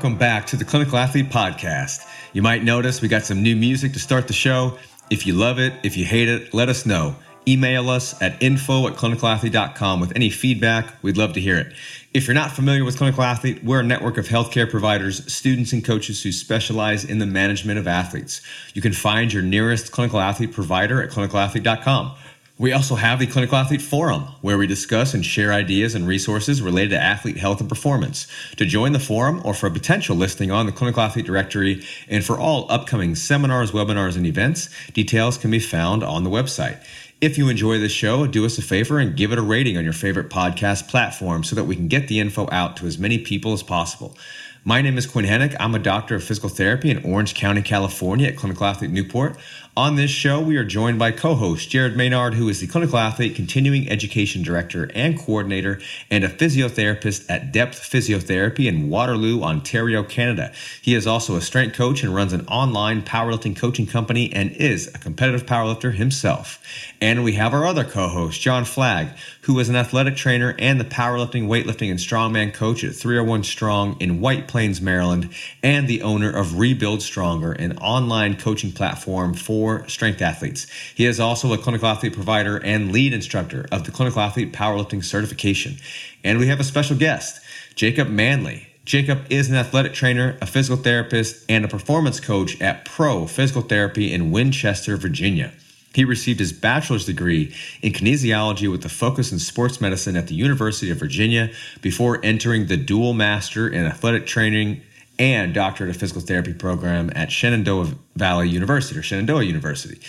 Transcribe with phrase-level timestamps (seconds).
[0.00, 2.08] Welcome back to the Clinical Athlete Podcast.
[2.32, 4.78] You might notice we got some new music to start the show.
[5.10, 7.16] If you love it, if you hate it, let us know.
[7.46, 10.94] Email us at info at clinicalathlete.com with any feedback.
[11.02, 11.74] We'd love to hear it.
[12.14, 15.84] If you're not familiar with Clinical Athlete, we're a network of healthcare providers, students, and
[15.84, 18.40] coaches who specialize in the management of athletes.
[18.72, 22.16] You can find your nearest clinical athlete provider at clinicalathlete.com.
[22.60, 26.60] We also have the Clinical Athlete Forum, where we discuss and share ideas and resources
[26.60, 28.26] related to athlete health and performance.
[28.58, 32.22] To join the forum or for a potential listing on the Clinical Athlete Directory and
[32.22, 36.84] for all upcoming seminars, webinars, and events, details can be found on the website.
[37.22, 39.84] If you enjoy this show, do us a favor and give it a rating on
[39.84, 43.16] your favorite podcast platform so that we can get the info out to as many
[43.16, 44.18] people as possible.
[44.62, 45.56] My name is Quinn Henoch.
[45.58, 49.38] I'm a doctor of physical therapy in Orange County, California at Clinical Athlete Newport.
[49.76, 52.98] On this show, we are joined by co host Jared Maynard, who is the Clinical
[52.98, 55.78] Athlete Continuing Education Director and Coordinator
[56.10, 60.52] and a physiotherapist at Depth Physiotherapy in Waterloo, Ontario, Canada.
[60.82, 64.88] He is also a strength coach and runs an online powerlifting coaching company and is
[64.88, 66.60] a competitive powerlifter himself.
[67.00, 69.10] And we have our other co host, John Flagg,
[69.42, 74.00] who is an athletic trainer and the powerlifting, weightlifting, and strongman coach at 301 Strong
[74.00, 75.30] in White Plains, Maryland,
[75.62, 80.66] and the owner of Rebuild Stronger, an online coaching platform for strength athletes.
[80.94, 85.04] He is also a clinical athlete provider and lead instructor of the Clinical Athlete Powerlifting
[85.04, 85.76] Certification.
[86.24, 87.40] And we have a special guest,
[87.74, 88.66] Jacob Manley.
[88.84, 93.62] Jacob is an athletic trainer, a physical therapist, and a performance coach at Pro Physical
[93.62, 95.52] Therapy in Winchester, Virginia.
[95.94, 100.34] He received his bachelor's degree in kinesiology with a focus in sports medicine at the
[100.34, 101.50] University of Virginia
[101.82, 104.82] before entering the dual master in athletic training
[105.20, 110.00] and doctorate of physical therapy program at Shenandoah Valley University or Shenandoah University.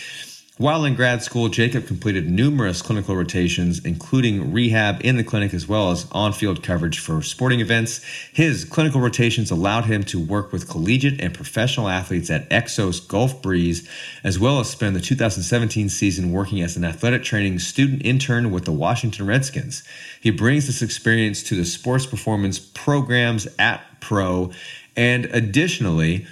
[0.58, 5.68] While in grad school, Jacob completed numerous clinical rotations, including rehab in the clinic as
[5.68, 8.04] well as on field coverage for sporting events.
[8.32, 13.42] His clinical rotations allowed him to work with collegiate and professional athletes at Exos Gulf
[13.42, 13.90] Breeze,
[14.24, 18.66] as well as spend the 2017 season working as an athletic training student intern with
[18.66, 19.84] the Washington Redskins.
[20.22, 24.52] He brings this experience to the sports performance programs at Pro,
[24.96, 26.28] and additionally,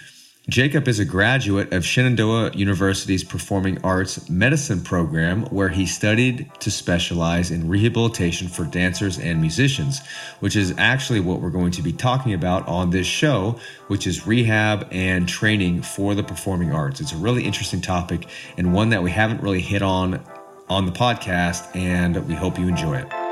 [0.49, 6.71] Jacob is a graduate of Shenandoah University's Performing Arts Medicine program, where he studied to
[6.71, 9.99] specialize in rehabilitation for dancers and musicians,
[10.39, 13.59] which is actually what we're going to be talking about on this show,
[13.89, 16.99] which is rehab and training for the performing arts.
[16.99, 18.27] It's a really interesting topic
[18.57, 20.23] and one that we haven't really hit on
[20.67, 23.28] on the podcast, and we hope you enjoy it.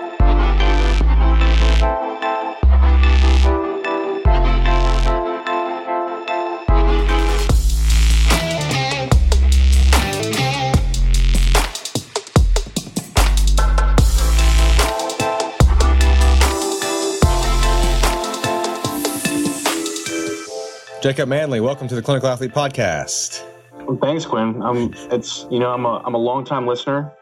[21.07, 23.41] Jacob Manley, welcome to the Clinical Athlete Podcast.
[23.85, 24.61] Well, thanks, Quinn.
[24.61, 27.13] Um, it's you know I'm a I'm a long time listener.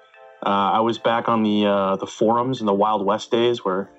[0.43, 3.91] Uh, I was back on the uh, the forums in the Wild West days where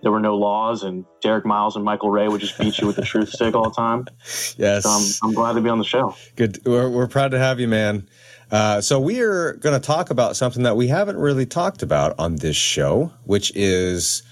[0.00, 2.96] there were no laws and Derek Miles and Michael Ray would just beat you with
[2.96, 4.06] the truth stick all the time.
[4.56, 6.16] Yes, so I'm, I'm glad to be on the show.
[6.36, 8.08] Good, we're, we're proud to have you, man.
[8.50, 12.18] Uh, so we are going to talk about something that we haven't really talked about
[12.18, 14.22] on this show, which is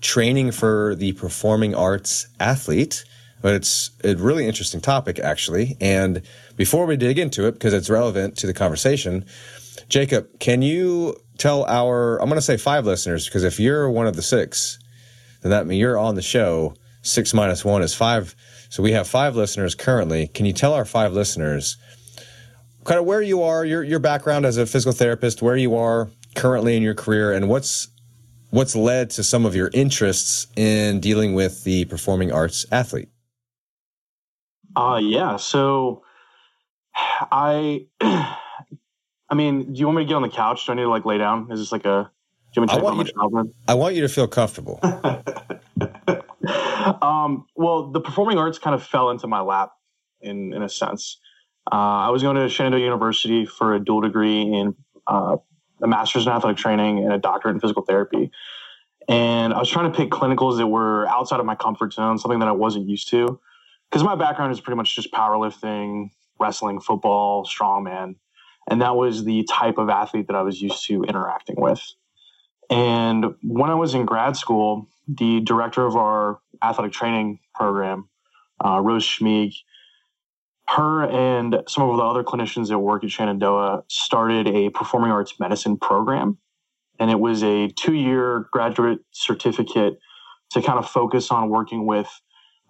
[0.00, 3.04] training for the performing arts athlete
[3.42, 5.76] but it's a really interesting topic actually.
[5.80, 6.22] And
[6.56, 9.24] before we dig into it, because it's relevant to the conversation,
[9.88, 14.06] Jacob, can you tell our I'm going to say five listeners because if you're one
[14.06, 14.78] of the six,
[15.42, 16.74] then that means you're on the show.
[17.02, 18.34] Six minus one is five.
[18.68, 20.28] So we have five listeners currently.
[20.28, 21.76] Can you tell our five listeners
[22.84, 26.10] kind of where you are, your your background as a physical therapist, where you are
[26.34, 27.88] currently in your career, and what's
[28.50, 33.08] what's led to some of your interests in dealing with the performing arts athlete?
[34.76, 35.36] Uh yeah.
[35.36, 36.02] So
[37.30, 40.66] I I mean, do you want me to get on the couch?
[40.66, 41.50] Do I need to like lay down?
[41.50, 42.10] Is this like a
[42.52, 44.80] do you want me to I want, you to, I want you to feel comfortable.
[47.00, 49.70] um, well, the performing arts kind of fell into my lap
[50.20, 51.20] in in a sense.
[51.70, 54.74] Uh, I was going to Shenandoah University for a dual degree in
[55.06, 55.36] uh,
[55.80, 58.32] a master's in athletic training and a doctorate in physical therapy.
[59.08, 62.40] And I was trying to pick clinicals that were outside of my comfort zone, something
[62.40, 63.40] that I wasn't used to
[63.90, 68.16] because my background is pretty much just powerlifting, wrestling, football, strongman.
[68.68, 71.82] And that was the type of athlete that I was used to interacting with.
[72.70, 78.08] And when I was in grad school, the director of our athletic training program,
[78.64, 79.54] uh, Rose Schmieg,
[80.68, 85.34] her and some of the other clinicians that work at Shenandoah started a performing arts
[85.40, 86.38] medicine program.
[87.00, 89.98] And it was a two year graduate certificate
[90.50, 92.08] to kind of focus on working with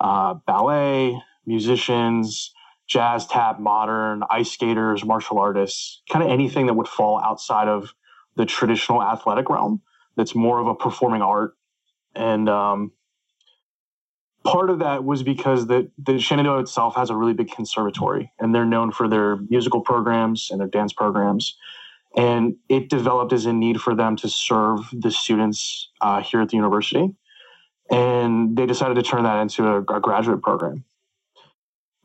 [0.01, 2.53] uh, ballet, musicians,
[2.87, 7.95] jazz, tap, modern, ice skaters, martial artists, kind of anything that would fall outside of
[8.37, 9.81] the traditional athletic realm
[10.17, 11.57] that's more of a performing art.
[12.15, 12.93] And um,
[14.45, 18.55] part of that was because the, the Shenandoah itself has a really big conservatory and
[18.55, 21.57] they're known for their musical programs and their dance programs.
[22.17, 26.49] And it developed as a need for them to serve the students uh, here at
[26.49, 27.15] the university.
[27.91, 30.85] And they decided to turn that into a, a graduate program.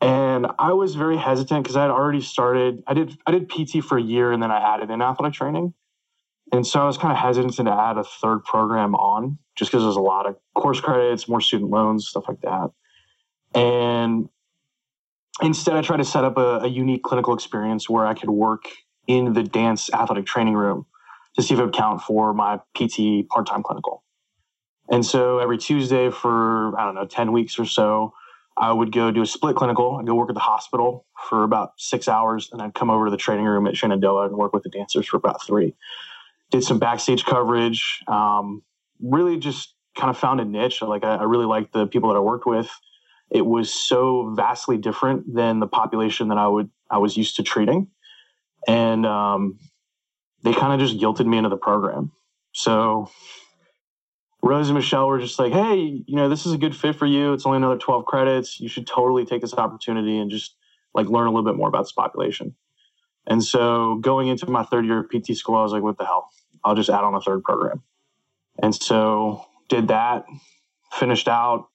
[0.00, 2.82] And I was very hesitant because I had already started.
[2.86, 5.72] I did I did PT for a year, and then I added in athletic training.
[6.52, 9.82] And so I was kind of hesitant to add a third program on just because
[9.82, 12.70] there's a lot of course credits, more student loans, stuff like that.
[13.54, 14.28] And
[15.42, 18.64] instead, I tried to set up a, a unique clinical experience where I could work
[19.06, 20.86] in the dance athletic training room
[21.36, 24.02] to see if it would count for my PT part time clinical.
[24.90, 28.12] And so every Tuesday for, I don't know, 10 weeks or so,
[28.56, 29.96] I would go do a split clinical.
[29.96, 33.10] I'd go work at the hospital for about six hours, and I'd come over to
[33.10, 35.74] the training room at Shenandoah and work with the dancers for about three
[36.50, 38.02] did some backstage coverage.
[38.06, 38.62] Um,
[39.00, 40.82] really just kind of found a niche.
[40.82, 42.70] Like I, I, really liked the people that I worked with.
[43.30, 47.42] It was so vastly different than the population that I would I was used to
[47.42, 47.88] treating,
[48.68, 49.58] and um,
[50.42, 52.12] they kind of just guilted me into the program.
[52.52, 53.10] So
[54.46, 57.06] Rose and Michelle were just like, "Hey, you know, this is a good fit for
[57.06, 57.32] you.
[57.32, 58.60] It's only another twelve credits.
[58.60, 60.56] You should totally take this opportunity and just
[60.94, 62.54] like learn a little bit more about this population."
[63.26, 66.04] And so going into my third year of PT school, I was like, what the
[66.04, 66.30] hell?
[66.64, 67.82] I'll just add on a third program.
[68.62, 70.24] And so did that,
[70.92, 71.68] finished out.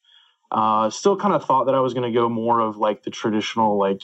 [0.52, 3.10] Uh, still kind of thought that I was going to go more of like the
[3.10, 4.02] traditional, like,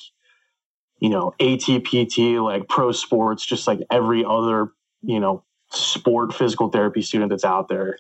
[1.00, 4.72] you know, ATPT, like pro sports, just like every other,
[5.02, 7.98] you know, sport physical therapy student that's out there.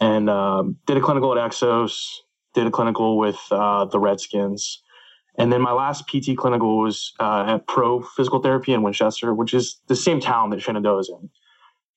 [0.00, 2.06] And um, did a clinical at Exos,
[2.54, 4.82] did a clinical with uh, the Redskins.
[5.36, 9.52] And then my last PT clinical was uh, at Pro Physical Therapy in Winchester, which
[9.52, 11.30] is the same town that Shenandoah is in.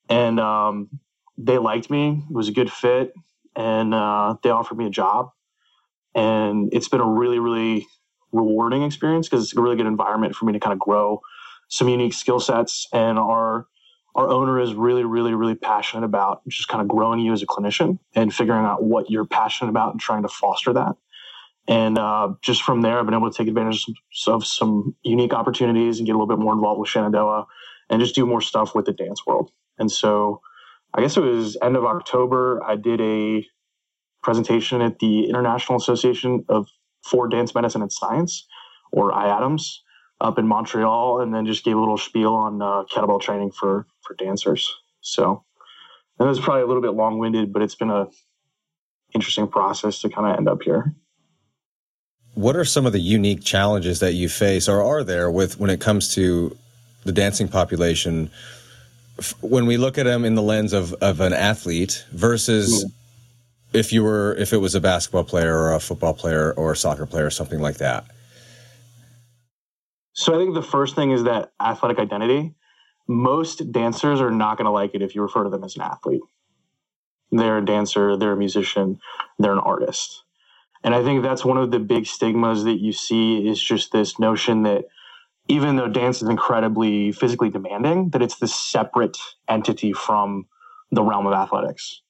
[0.09, 0.89] And um,
[1.37, 2.23] they liked me.
[2.29, 3.13] It was a good fit.
[3.55, 5.31] And uh, they offered me a job.
[6.15, 7.85] And it's been a really, really
[8.31, 11.21] rewarding experience because it's a really good environment for me to kind of grow
[11.67, 12.87] some unique skill sets.
[12.91, 13.67] And our
[14.17, 17.45] our owner is really, really, really passionate about just kind of growing you as a
[17.45, 20.95] clinician and figuring out what you're passionate about and trying to foster that.
[21.67, 24.95] And uh, just from there, I've been able to take advantage of some, of some,
[25.03, 27.45] unique opportunities and get a little bit more involved with Shenandoah
[27.89, 29.51] and just do more stuff with the dance world.
[29.77, 30.41] And so
[30.93, 33.45] I guess it was end of October, I did a
[34.23, 36.67] presentation at the International Association of
[37.03, 38.47] for Dance Medicine and Science,
[38.91, 39.79] or IADMS,
[40.19, 43.85] up in Montreal, and then just gave a little spiel on uh, kettlebell training for
[44.01, 44.73] for dancers.
[45.01, 45.43] So
[46.17, 48.07] that was probably a little bit long winded, but it's been a
[49.13, 50.93] interesting process to kind of end up here.
[52.33, 55.69] What are some of the unique challenges that you face or are there with when
[55.69, 56.55] it comes to
[57.03, 58.29] the dancing population?
[59.41, 62.85] When we look at them in the lens of, of an athlete versus
[63.73, 66.75] if you were if it was a basketball player or a football player or a
[66.75, 68.05] soccer player or something like that
[70.17, 72.53] so i think the first thing is that athletic identity
[73.07, 75.83] most dancers are not going to like it if you refer to them as an
[75.83, 76.21] athlete
[77.31, 78.99] they're a dancer they're a musician
[79.39, 80.23] they're an artist
[80.83, 84.19] and I think that's one of the big stigmas that you see is just this
[84.19, 84.85] notion that
[85.47, 89.17] even though dance is incredibly physically demanding, that it's this separate
[89.49, 90.45] entity from
[90.91, 92.01] the realm of athletics.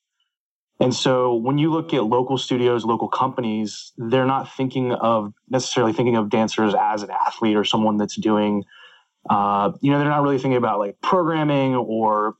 [0.80, 5.92] And so when you look at local studios, local companies, they're not thinking of necessarily
[5.92, 8.64] thinking of dancers as an athlete or someone that's doing,
[9.30, 12.36] uh, you know, they're not really thinking about like programming or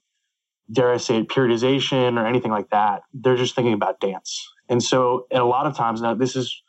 [0.72, 3.02] dare I say periodization or anything like that.
[3.14, 4.48] They're just thinking about dance.
[4.70, 6.62] And so, and a lot of times now, this is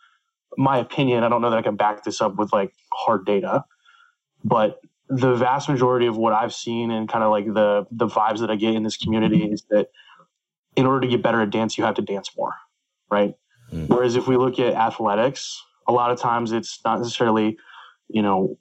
[0.57, 1.25] my opinion.
[1.25, 3.65] I don't know that I can back this up with like hard data,
[4.43, 8.41] but the vast majority of what I've seen and kind of like the the vibes
[8.41, 9.89] that I get in this community is that
[10.79, 12.55] in order to get better at dance, you have to dance more,
[13.11, 13.35] right?
[13.73, 13.89] Mm.
[13.89, 17.59] Whereas if we look at athletics, a lot of times it's not necessarily,
[18.09, 18.57] you know,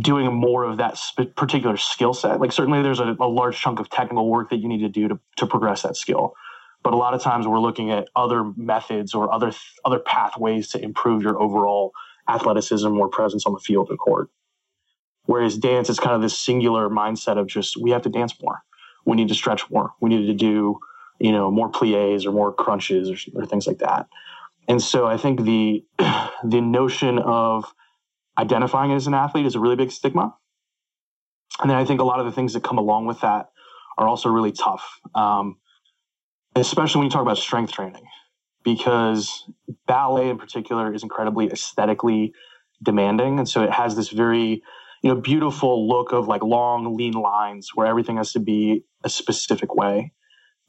[0.00, 2.40] doing more of that sp- particular skill set.
[2.40, 5.08] Like certainly there's a, a large chunk of technical work that you need to do
[5.08, 6.34] to, to progress that skill
[6.82, 9.52] but a lot of times we're looking at other methods or other
[9.84, 11.92] other pathways to improve your overall
[12.28, 14.30] athleticism or presence on the field or court.
[15.24, 18.62] Whereas dance is kind of this singular mindset of just we have to dance more,
[19.04, 20.78] we need to stretch more, we need to do
[21.20, 24.08] you know more plies or more crunches or, or things like that.
[24.68, 25.84] And so I think the
[26.44, 27.64] the notion of
[28.38, 30.34] identifying as an athlete is a really big stigma.
[31.60, 33.50] And then I think a lot of the things that come along with that
[33.98, 35.00] are also really tough.
[35.14, 35.58] Um,
[36.56, 38.04] especially when you talk about strength training.
[38.64, 39.44] because
[39.86, 42.32] ballet in particular is incredibly aesthetically
[42.82, 44.62] demanding and so it has this very
[45.02, 49.10] you know beautiful look of like long lean lines where everything has to be a
[49.10, 50.12] specific way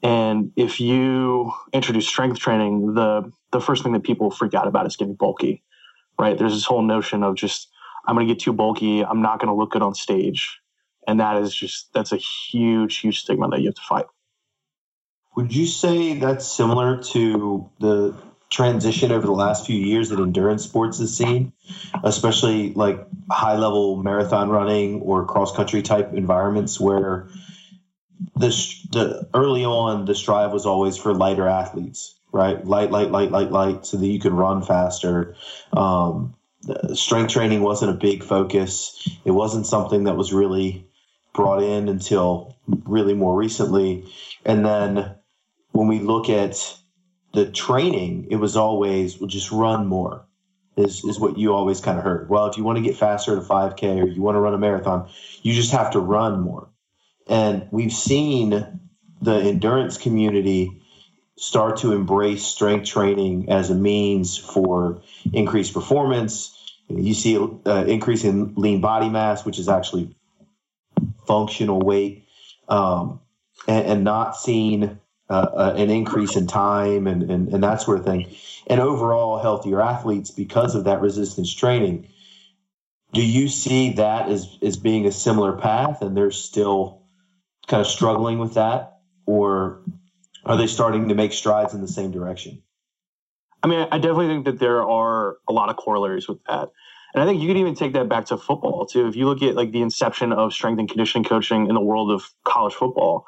[0.02, 4.86] and if you introduce strength training the the first thing that people freak out about
[4.86, 5.62] is getting bulky
[6.18, 6.38] right?
[6.38, 7.68] There's this whole notion of just
[8.06, 10.60] i'm going to get too bulky i'm not going to look good on stage.
[11.06, 14.06] And that is just that's a huge huge stigma that you have to fight.
[15.36, 18.14] Would you say that's similar to the
[18.50, 21.54] transition over the last few years that endurance sports has seen,
[22.04, 27.28] especially like high level marathon running or cross country type environments where
[28.36, 28.48] the,
[28.90, 32.64] the early on the strive was always for lighter athletes, right?
[32.64, 35.34] Light, light, light, light, light, so that you could run faster.
[35.72, 36.34] Um,
[36.94, 39.08] strength training wasn't a big focus.
[39.24, 40.86] It wasn't something that was really
[41.32, 44.06] brought in until really more recently.
[44.44, 45.16] And then
[45.72, 46.76] when we look at
[47.32, 50.26] the training, it was always well, just run more.
[50.74, 52.30] Is is what you always kind of heard.
[52.30, 54.54] Well, if you want to get faster at a 5K or you want to run
[54.54, 55.10] a marathon,
[55.42, 56.71] you just have to run more.
[57.28, 58.80] And we've seen
[59.20, 60.82] the endurance community
[61.36, 65.02] start to embrace strength training as a means for
[65.32, 66.58] increased performance.
[66.88, 70.14] You see an uh, increase in lean body mass, which is actually
[71.26, 72.26] functional weight,
[72.68, 73.20] um,
[73.66, 75.00] and, and, not seeing
[75.30, 78.34] uh, uh, an increase in time and, and, and that sort of thing,
[78.66, 82.08] and overall healthier athletes because of that resistance training.
[83.12, 87.01] Do you see that as, as being a similar path and they're still
[87.72, 88.98] kind of struggling with that?
[89.24, 89.80] Or
[90.44, 92.62] are they starting to make strides in the same direction?
[93.62, 96.68] I mean, I definitely think that there are a lot of corollaries with that.
[97.14, 99.06] And I think you could even take that back to football too.
[99.06, 102.10] If you look at like the inception of strength and conditioning coaching in the world
[102.10, 103.24] of college football,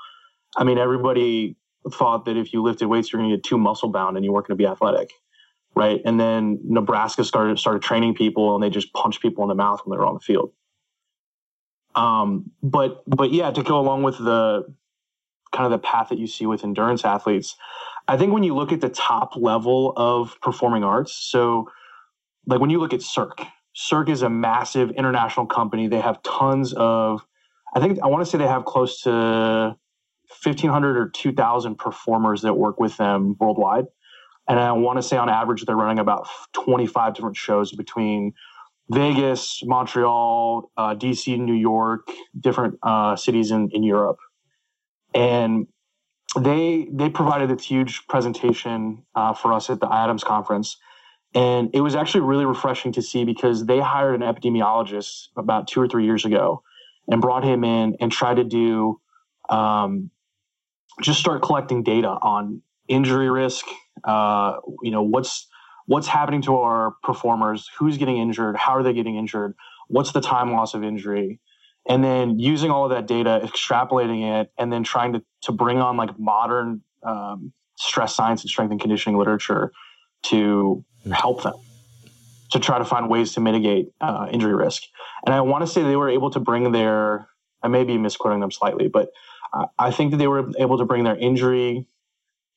[0.59, 1.57] I mean, everybody
[1.91, 4.33] thought that if you lifted weights, you're going to get too muscle bound and you
[4.33, 5.11] weren't going to be athletic,
[5.75, 6.03] right?
[6.05, 9.81] And then Nebraska started started training people, and they just punched people in the mouth
[9.85, 10.53] when they were on the field.
[11.95, 14.65] Um, but but yeah, to go along with the
[15.53, 17.57] kind of the path that you see with endurance athletes,
[18.09, 21.71] I think when you look at the top level of performing arts, so
[22.47, 23.43] like when you look at Cirque,
[23.75, 25.89] Cirque is a massive international company.
[25.89, 27.25] They have tons of,
[27.75, 29.77] I think I want to say they have close to
[30.43, 33.87] 1,500 or 2,000 performers that work with them worldwide.
[34.49, 38.35] And I want to say on average, they're running about 25 different shows between
[38.91, 44.19] Vegas, Montreal, uh, DC, New York, different uh, cities in, in Europe.
[45.15, 45.67] And
[46.39, 50.77] they they provided this huge presentation uh, for us at the IADMS conference.
[51.35, 55.81] And it was actually really refreshing to see because they hired an epidemiologist about two
[55.81, 56.63] or three years ago
[57.09, 59.01] and brought him in and tried to do
[59.49, 60.11] um,
[61.03, 63.67] just start collecting data on injury risk.
[64.05, 65.49] Uh, you know, what's
[65.87, 67.71] what's happening to our performers?
[67.79, 68.57] Who's getting injured?
[68.57, 69.55] How are they getting injured?
[69.89, 71.41] What's the time loss of injury?
[71.89, 75.79] And then using all of that data, extrapolating it, and then trying to to bring
[75.79, 79.73] on like modern um, stress science and strength and conditioning literature
[80.23, 81.55] to help them
[82.51, 84.85] to try to find ways to mitigate uh, injury risk.
[85.27, 87.29] And I want to say they were able to bring their,
[87.63, 89.09] I may be misquoting them slightly, but
[89.79, 91.87] I think that they were able to bring their injury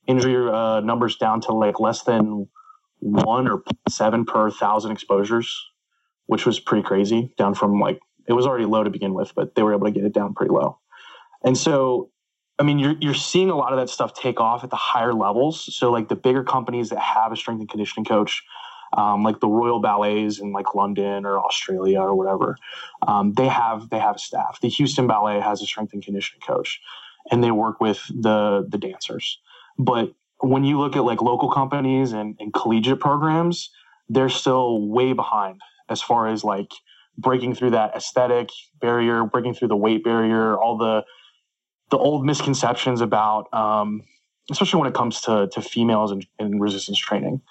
[0.07, 2.47] injury uh, numbers down to like less than
[2.99, 5.69] one or seven per thousand exposures,
[6.25, 7.33] which was pretty crazy.
[7.37, 9.91] Down from like it was already low to begin with, but they were able to
[9.91, 10.79] get it down pretty low.
[11.43, 12.09] And so,
[12.59, 15.13] I mean, you're you're seeing a lot of that stuff take off at the higher
[15.13, 15.75] levels.
[15.75, 18.43] So like the bigger companies that have a strength and conditioning coach.
[18.93, 22.55] Um, like the Royal Ballets in like London or Australia or whatever,
[23.05, 24.59] um, they have they have a staff.
[24.61, 26.79] The Houston Ballet has a strength and conditioning coach
[27.31, 29.39] and they work with the the dancers.
[29.77, 33.71] But when you look at like local companies and, and collegiate programs,
[34.09, 36.71] they're still way behind as far as like
[37.17, 41.03] breaking through that aesthetic barrier, breaking through the weight barrier, all the
[41.89, 44.03] the old misconceptions about, um,
[44.51, 47.41] especially when it comes to to females and, and resistance training.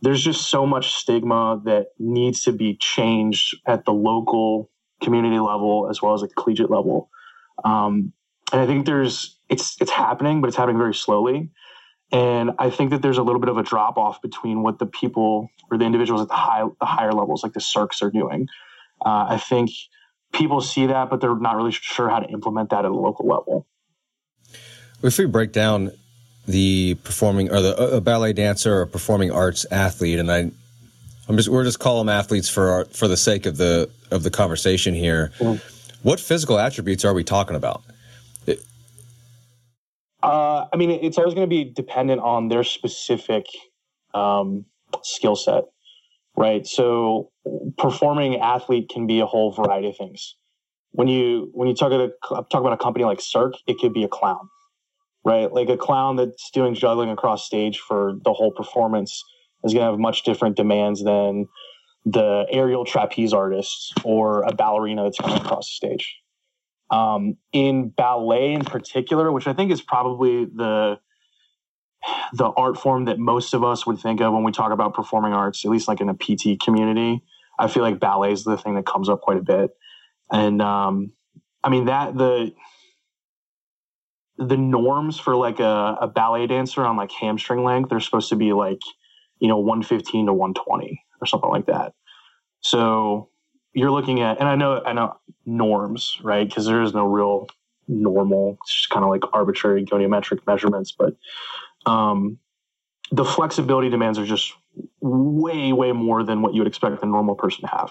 [0.00, 4.70] There's just so much stigma that needs to be changed at the local
[5.02, 7.10] community level as well as the collegiate level.
[7.64, 8.12] Um,
[8.52, 11.50] and I think there's it's it's happening, but it's happening very slowly.
[12.10, 14.86] And I think that there's a little bit of a drop off between what the
[14.86, 18.48] people or the individuals at the high the higher levels, like the Cirques, are doing.
[19.04, 19.70] Uh, I think
[20.32, 23.26] people see that, but they're not really sure how to implement that at a local
[23.26, 23.66] level.
[25.02, 25.92] If we break down
[26.46, 30.50] the performing or the a ballet dancer or performing arts athlete, and I,
[31.28, 34.22] I'm just we're just call them athletes for our, for the sake of the of
[34.22, 35.30] the conversation here.
[35.38, 35.62] Mm-hmm.
[36.02, 37.82] What physical attributes are we talking about?
[40.22, 43.46] Uh, I mean, it's always going to be dependent on their specific
[44.14, 44.64] um,
[45.02, 45.64] skill set,
[46.36, 46.66] right?
[46.66, 47.30] So
[47.76, 50.34] performing athlete can be a whole variety of things.
[50.92, 52.10] When you when you talk about
[52.50, 54.48] talk about a company like Cirque, it could be a clown,
[55.24, 55.52] right?
[55.52, 59.22] Like a clown that's doing juggling across stage for the whole performance
[59.64, 61.46] is going to have much different demands than
[62.04, 66.16] the aerial trapeze artist or a ballerina that's coming across the stage.
[66.90, 70.98] Um, in ballet, in particular, which I think is probably the
[72.32, 75.32] the art form that most of us would think of when we talk about performing
[75.32, 77.22] arts, at least like in a PT community.
[77.58, 79.70] I feel like ballet is the thing that comes up quite a bit,
[80.32, 81.12] and um,
[81.62, 82.52] I mean that the
[84.38, 88.36] the norms for like a, a ballet dancer on like hamstring length they're supposed to
[88.36, 88.78] be like
[89.40, 91.92] you know 115 to 120 or something like that
[92.60, 93.28] so
[93.72, 95.16] you're looking at and i know i know
[95.48, 96.48] norms right?
[96.48, 97.48] Because there is no real
[97.88, 98.58] normal.
[98.62, 101.16] It's just kind of like arbitrary goniometric measurements but
[101.86, 102.38] um,
[103.10, 104.52] the flexibility demands are just
[105.00, 107.90] way way more than what you would expect a normal person to have.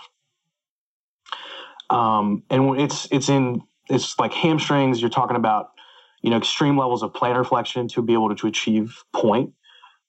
[1.90, 5.72] Um, and it's it's in it's like hamstrings you're talking about
[6.22, 9.52] you know extreme levels of plantar flexion to be able to, to achieve pointe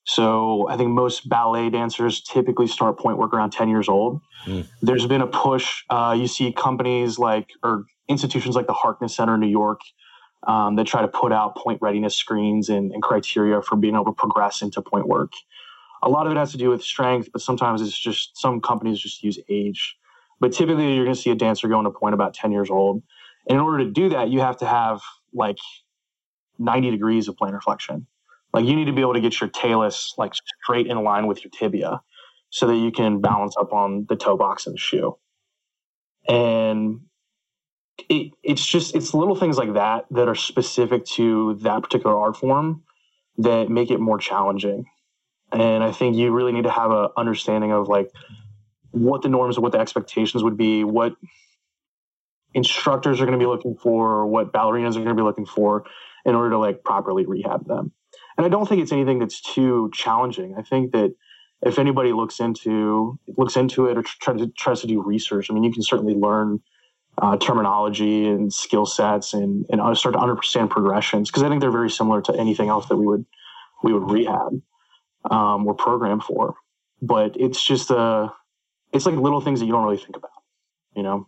[0.08, 4.22] so I think most ballet dancers typically start pointe work around 10 years old.
[4.46, 4.66] Mm.
[4.80, 5.84] There's been a push.
[5.90, 9.82] Uh, you see companies like, or institutions like the Harkness Center in New York
[10.46, 14.06] um, that try to put out pointe readiness screens and, and criteria for being able
[14.06, 15.32] to progress into pointe work.
[16.02, 19.00] A lot of it has to do with strength, but sometimes it's just some companies
[19.00, 19.94] just use age.
[20.40, 23.02] But typically, you're going to see a dancer going to pointe about 10 years old.
[23.46, 25.02] And in order to do that, you have to have
[25.34, 25.58] like
[26.58, 28.06] 90 degrees of plantar flexion.
[28.58, 31.44] Like you need to be able to get your talus like straight in line with
[31.44, 32.02] your tibia
[32.50, 35.16] so that you can balance up on the toe box in the shoe.
[36.28, 37.02] And
[38.08, 42.36] it, it's just it's little things like that that are specific to that particular art
[42.36, 42.82] form
[43.36, 44.86] that make it more challenging.
[45.52, 48.10] And I think you really need to have a understanding of like
[48.90, 51.14] what the norms, what the expectations would be, what
[52.54, 55.84] instructors are going to be looking for, what ballerinas are going to be looking for
[56.24, 57.92] in order to like properly rehab them
[58.38, 60.54] and I don't think it's anything that's too challenging.
[60.56, 61.12] I think that
[61.62, 65.54] if anybody looks into looks into it or tries to tries to do research, I
[65.54, 66.60] mean, you can certainly learn
[67.20, 71.72] uh, terminology and skill sets and and start to understand progressions because I think they're
[71.72, 73.26] very similar to anything else that we would
[73.82, 74.62] we would rehab
[75.30, 76.54] um, or program for.
[77.02, 78.28] But it's just a uh,
[78.92, 80.30] it's like little things that you don't really think about,
[80.94, 81.26] you know,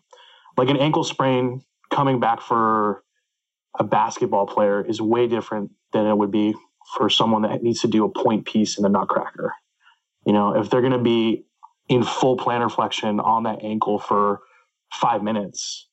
[0.57, 3.03] like an ankle sprain coming back for
[3.77, 6.55] a basketball player is way different than it would be
[6.97, 9.55] for someone that needs to do a pointe piece in the nutcracker.
[10.27, 11.45] You know, if they're going to be
[11.89, 14.41] in full plantar flexion on that ankle for
[14.93, 15.89] five minutes,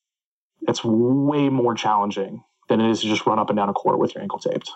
[0.68, 4.00] it's way more challenging than it is to just run up and down a court
[4.00, 4.72] with your ankle taped.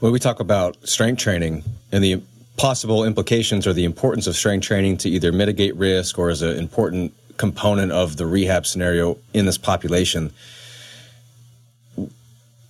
[0.00, 2.22] When we talk about strength training and the
[2.56, 6.58] possible implications or the importance of strength training to either mitigate risk or as an
[6.58, 10.32] important component of the rehab scenario in this population,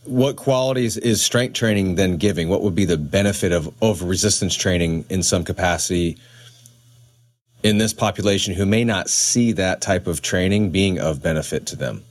[0.04, 2.48] what qualities is strength training then giving?
[2.48, 6.18] What would be the benefit of, of resistance training in some capacity
[7.62, 11.76] in this population who may not see that type of training being of benefit to
[11.76, 12.02] them?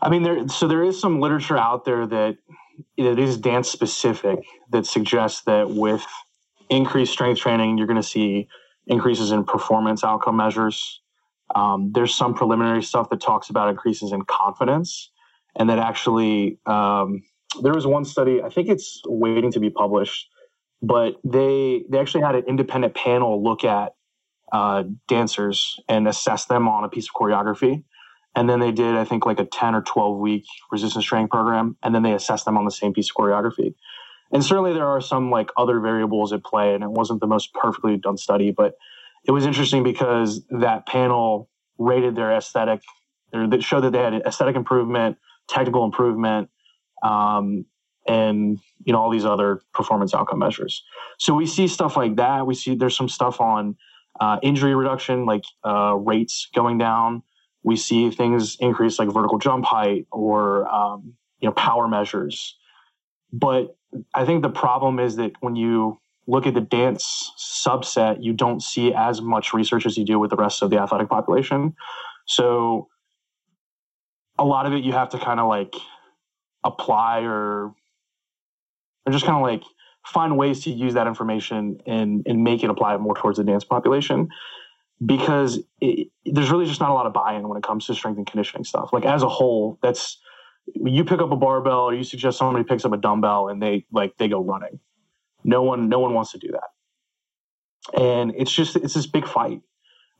[0.00, 0.46] I mean, there.
[0.48, 2.36] So there is some literature out there that
[2.98, 6.04] that is dance specific that suggests that with
[6.68, 8.48] increased strength training, you're going to see
[8.86, 11.00] increases in performance outcome measures.
[11.54, 15.10] Um, there's some preliminary stuff that talks about increases in confidence,
[15.54, 17.22] and that actually um,
[17.62, 18.42] there was one study.
[18.42, 20.28] I think it's waiting to be published,
[20.82, 23.94] but they they actually had an independent panel look at
[24.52, 27.84] uh, dancers and assess them on a piece of choreography.
[28.34, 31.76] And then they did, I think, like a 10 or 12 week resistance training program.
[31.82, 33.74] And then they assessed them on the same piece of choreography.
[34.32, 37.54] And certainly there are some like other variables at play, and it wasn't the most
[37.54, 38.74] perfectly done study, but
[39.26, 42.80] it was interesting because that panel rated their aesthetic,
[43.32, 46.48] or that showed that they had aesthetic improvement, technical improvement,
[47.02, 47.64] um,
[48.06, 50.84] and you know all these other performance outcome measures.
[51.18, 52.46] So we see stuff like that.
[52.46, 53.76] We see there's some stuff on
[54.20, 57.22] uh, injury reduction, like uh, rates going down.
[57.64, 62.56] We see things increase like vertical jump height or um, you know power measures.
[63.32, 63.76] But
[64.14, 68.62] I think the problem is that when you look at the dance subset, you don't
[68.62, 71.74] see as much research as you do with the rest of the athletic population.
[72.26, 72.88] So
[74.38, 75.74] a lot of it you have to kind of like
[76.64, 77.74] apply or
[79.06, 79.62] or just kind of like
[80.04, 83.64] find ways to use that information and and make it apply more towards the dance
[83.64, 84.28] population
[85.04, 88.16] because it, there's really just not a lot of buy-in when it comes to strength
[88.16, 88.90] and conditioning stuff.
[88.92, 90.18] Like as a whole, that's
[90.74, 93.84] you pick up a barbell or you suggest somebody picks up a dumbbell and they
[93.92, 94.80] like they go running.
[95.46, 97.98] No one no one wants to do that.
[97.98, 99.60] And it's just it's this big fight.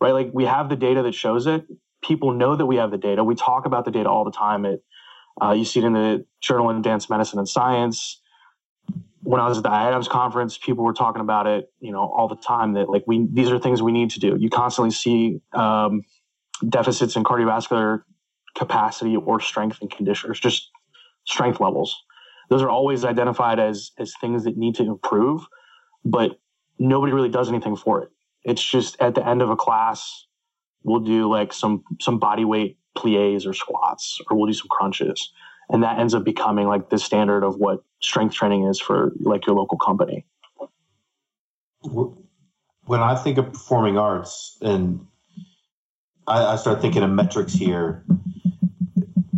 [0.01, 0.13] Right?
[0.13, 1.67] Like we have the data that shows it.
[2.03, 3.25] People know that we have the data.
[3.25, 4.65] We talk about the data all the time.
[4.65, 4.85] It
[5.43, 8.21] uh, you see it in the Journal of Dance Medicine and Science.
[9.23, 12.29] When I was at the IADMS conference, people were talking about it, you know, all
[12.29, 12.75] the time.
[12.75, 14.37] That like we these are things we need to do.
[14.39, 16.03] You constantly see um,
[16.69, 18.03] deficits in cardiovascular
[18.55, 20.71] capacity or strength and conditioners, just
[21.25, 22.05] strength levels.
[22.49, 25.47] Those are always identified as as things that need to improve,
[26.05, 26.39] but
[26.79, 28.11] nobody really does anything for it.
[28.45, 30.27] It's just at the end of a class,
[30.83, 35.33] we'll do like some some body weight plies or squats, or we'll do some crunches,
[35.69, 39.47] and that ends up becoming like the standard of what strength training is for like
[39.47, 40.25] your local company.
[41.83, 45.07] When I think of performing arts, and
[46.27, 48.05] I, I start thinking of metrics here,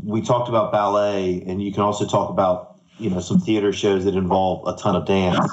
[0.05, 4.05] we talked about ballet, and you can also talk about you know some theater shows
[4.05, 5.51] that involve a ton of dance.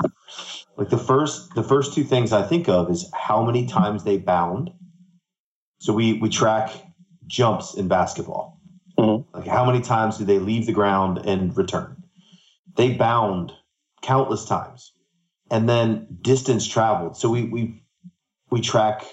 [0.78, 4.18] Like the first the first two things I think of is how many times they
[4.18, 4.72] bound.
[5.80, 6.72] So we we track
[7.28, 8.60] jumps in basketball.
[8.98, 9.38] Mm-hmm.
[9.38, 12.04] Like how many times do they leave the ground and return?
[12.76, 13.52] They bound
[14.02, 14.92] countless times.
[15.52, 17.18] And then distance traveled.
[17.18, 17.84] So we we
[18.50, 19.06] we track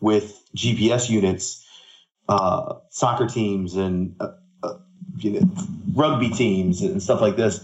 [0.00, 1.66] with GPS units
[2.28, 4.28] uh, soccer teams and uh,
[5.18, 5.50] you know,
[5.94, 7.60] rugby teams and stuff like this.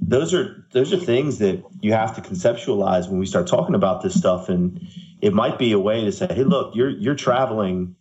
[0.00, 4.02] Those are those are things that you have to conceptualize when we start talking about
[4.02, 4.86] this stuff, and
[5.20, 7.96] it might be a way to say, "Hey, look, you're you're traveling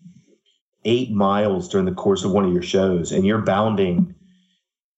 [0.86, 4.16] eight miles during the course of one of your shows, and you're bounding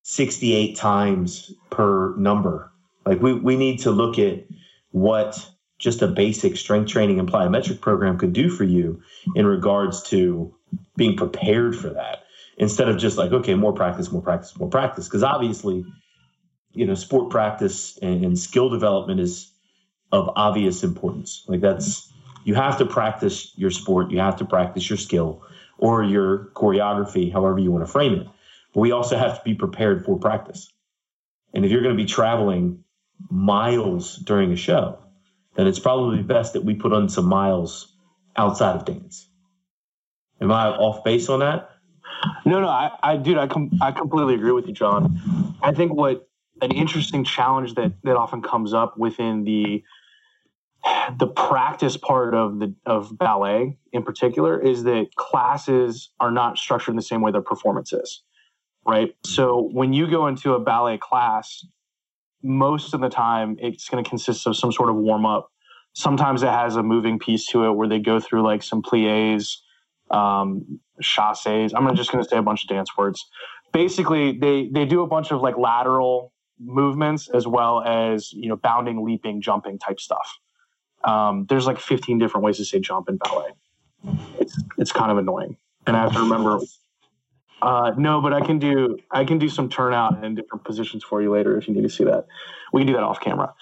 [0.04, 2.72] 68 times per number.
[3.06, 4.46] Like we we need to look at
[4.92, 9.02] what just a basic strength training and plyometric program could do for you
[9.36, 10.56] in regards to
[10.96, 12.25] being prepared for that
[12.58, 15.08] instead of just like okay more practice more practice more practice.
[15.08, 15.86] Because obviously
[16.72, 19.52] you know sport practice and, and, skill development is
[20.12, 21.44] of obvious importance.
[21.48, 22.12] Like that's
[22.44, 25.44] you have to practice your sport you have to practice your skill
[25.78, 28.28] or your choreography however you want to frame it.
[28.74, 30.72] But we also have to be prepared for practice.
[31.54, 32.84] And if you're going to be traveling
[33.30, 35.00] miles during a show
[35.56, 37.94] then it's probably best that we put on some miles
[38.36, 39.28] outside of dance.
[40.42, 41.70] Am i off base on that
[42.46, 45.56] no, no, I, I dude, I com- I completely agree with you, John.
[45.62, 46.28] I think what
[46.62, 49.84] an interesting challenge that that often comes up within the
[51.18, 56.94] the practice part of the of ballet in particular is that classes are not structured
[56.94, 58.22] in the same way their performance is
[58.86, 61.66] right so when you go into a ballet class
[62.44, 65.52] most of the time it's going to consist of some sort of warm up
[65.94, 69.64] sometimes it has a moving piece to it where they go through like some plies
[70.12, 71.74] um, chasses.
[71.74, 73.26] I'm just going to say a bunch of dance words.
[73.74, 78.56] Basically, they they do a bunch of like lateral movements as well as you know
[78.56, 80.38] bounding, leaping, jumping type stuff.
[81.04, 83.50] Um, there's like 15 different ways to say jump in ballet.
[84.40, 86.60] It's it's kind of annoying, and I have to remember.
[87.62, 91.22] Uh, no, but I can do I can do some turnout in different positions for
[91.22, 92.26] you later if you need to see that.
[92.72, 93.54] We can do that off camera.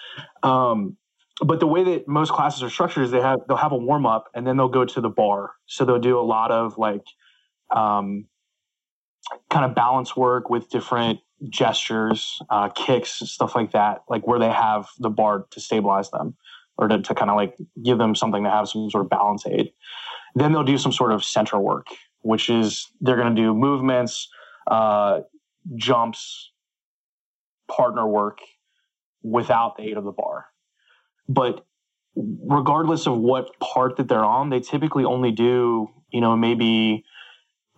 [0.42, 0.96] Um,
[1.40, 4.06] but the way that most classes are structured is they have they'll have a warm
[4.06, 5.52] up and then they'll go to the bar.
[5.66, 7.04] So they'll do a lot of like
[7.74, 8.26] um,
[9.50, 14.50] kind of balance work with different gestures, uh, kicks, stuff like that, like where they
[14.50, 16.36] have the bar to stabilize them
[16.78, 19.44] or to, to kind of like give them something to have some sort of balance
[19.46, 19.72] aid.
[20.34, 21.88] Then they'll do some sort of center work,
[22.20, 24.28] which is they're going to do movements,
[24.70, 25.20] uh,
[25.76, 26.50] jumps,
[27.68, 28.38] partner work
[29.22, 30.46] without the aid of the bar.
[31.28, 31.64] But
[32.14, 37.04] regardless of what part that they're on, they typically only do, you know, maybe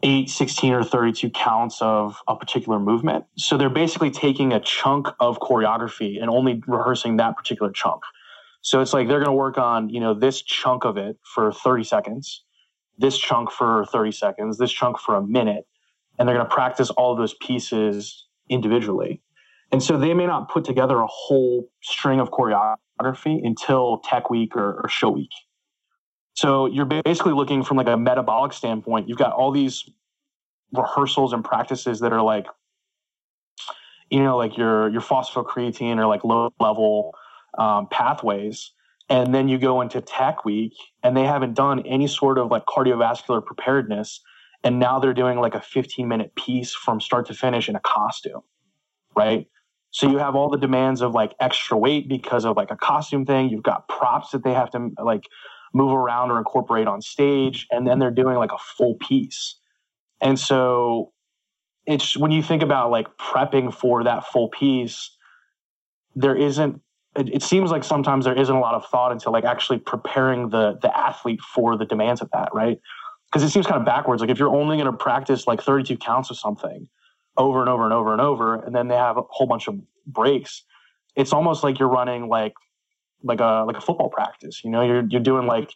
[0.02, 3.24] 8, 16, or 32 counts of a particular movement.
[3.36, 8.02] So they're basically taking a chunk of choreography and only rehearsing that particular chunk.
[8.60, 11.52] So it's like they're going to work on, you know, this chunk of it for
[11.52, 12.42] 30 seconds,
[12.98, 15.66] this chunk for 30 seconds, this chunk for a minute,
[16.18, 19.22] and they're going to practice all those pieces individually.
[19.72, 24.56] And so they may not put together a whole string of choreography until tech week
[24.56, 25.30] or, or show week.
[26.34, 29.08] So you're basically looking from like a metabolic standpoint.
[29.08, 29.88] You've got all these
[30.72, 32.46] rehearsals and practices that are like,
[34.10, 37.14] you know, like your your phosphocreatine or like low level
[37.58, 38.72] um, pathways,
[39.08, 42.66] and then you go into tech week, and they haven't done any sort of like
[42.66, 44.20] cardiovascular preparedness,
[44.62, 47.80] and now they're doing like a 15 minute piece from start to finish in a
[47.80, 48.42] costume,
[49.16, 49.48] right?
[49.90, 53.24] So you have all the demands of like extra weight because of like a costume
[53.24, 53.48] thing.
[53.48, 55.24] You've got props that they have to like
[55.72, 59.56] move around or incorporate on stage, and then they're doing like a full piece.
[60.20, 61.12] And so
[61.86, 65.16] it's when you think about like prepping for that full piece,
[66.14, 66.80] there isn't.
[67.16, 70.78] It, seems like sometimes there isn't a lot of thought into like actually preparing the
[70.82, 72.78] the athlete for the demands of that, right?
[73.32, 74.20] Because it seems kind of backwards.
[74.20, 76.86] Like if you're only going to practice like 32 counts of something
[77.36, 79.76] over and over and over and over, and then they have a whole bunch of
[80.06, 80.62] breaks,
[81.14, 82.54] it's almost like you're running like
[83.22, 84.62] like a like a football practice.
[84.64, 85.70] You know, you're you're doing like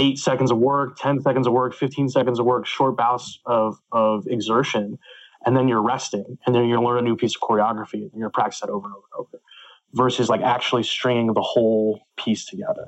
[0.00, 3.78] eight seconds of work, 10 seconds of work, 15 seconds of work, short bouts of,
[3.92, 4.98] of exertion,
[5.44, 6.38] and then you're resting.
[6.46, 8.94] And then you're learn a new piece of choreography and you're practice that over and
[8.94, 9.42] over and over
[9.92, 12.86] versus like actually stringing the whole piece together.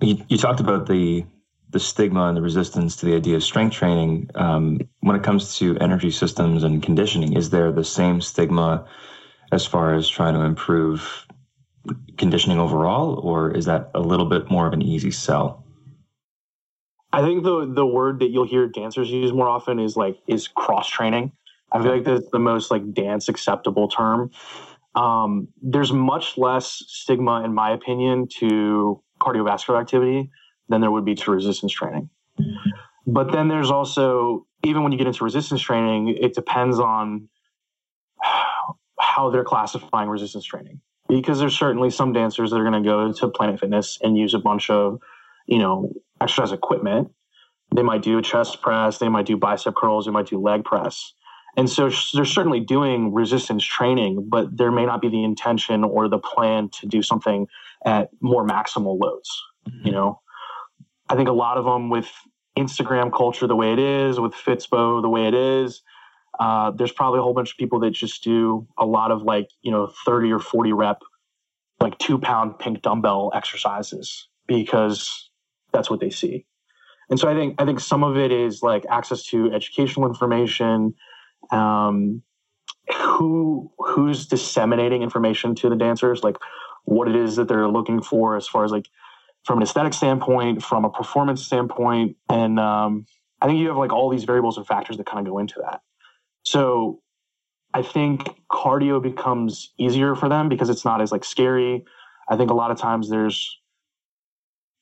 [0.00, 1.24] You, you talked about the
[1.70, 4.30] the stigma and the resistance to the idea of strength training.
[4.34, 8.86] Um, when it comes to energy systems and conditioning, is there the same stigma
[9.52, 11.26] as far as trying to improve
[12.18, 15.64] conditioning overall, or is that a little bit more of an easy sell?
[17.12, 20.46] I think the the word that you'll hear dancers use more often is like is
[20.46, 21.32] cross training.
[21.72, 24.30] I feel like that's the most like dance acceptable term.
[24.94, 30.30] Um, there's much less stigma, in my opinion, to cardiovascular activity
[30.70, 32.08] than there would be to resistance training.
[33.06, 37.28] But then there's also even when you get into resistance training, it depends on
[39.00, 43.12] how they're classifying resistance training because there's certainly some dancers that are going to go
[43.12, 45.00] to Planet Fitness and use a bunch of,
[45.46, 47.10] you know, exercise equipment.
[47.74, 50.64] They might do a chest press, they might do bicep curls, they might do leg
[50.64, 51.14] press.
[51.56, 56.08] And so they're certainly doing resistance training, but there may not be the intention or
[56.08, 57.48] the plan to do something
[57.84, 59.42] at more maximal loads.
[59.68, 59.86] Mm-hmm.
[59.86, 60.20] You know,
[61.10, 62.08] I think a lot of them with
[62.56, 65.82] Instagram culture the way it is, with Fitspo the way it is,
[66.38, 69.48] uh, there's probably a whole bunch of people that just do a lot of like,
[69.62, 71.02] you know, 30 or 40 rep,
[71.80, 75.30] like two pound pink dumbbell exercises because
[75.72, 76.46] that's what they see.
[77.10, 80.94] And so I think, I think some of it is like access to educational information,
[81.50, 82.22] um,
[82.96, 86.36] who, who's disseminating information to the dancers, like
[86.84, 88.86] what it is that they're looking for as far as like
[89.44, 92.16] from an aesthetic standpoint, from a performance standpoint.
[92.28, 93.06] And, um,
[93.40, 95.60] I think you have like all these variables and factors that kind of go into
[95.62, 95.80] that.
[96.44, 97.00] So
[97.72, 101.84] I think cardio becomes easier for them because it's not as like scary.
[102.28, 103.56] I think a lot of times there's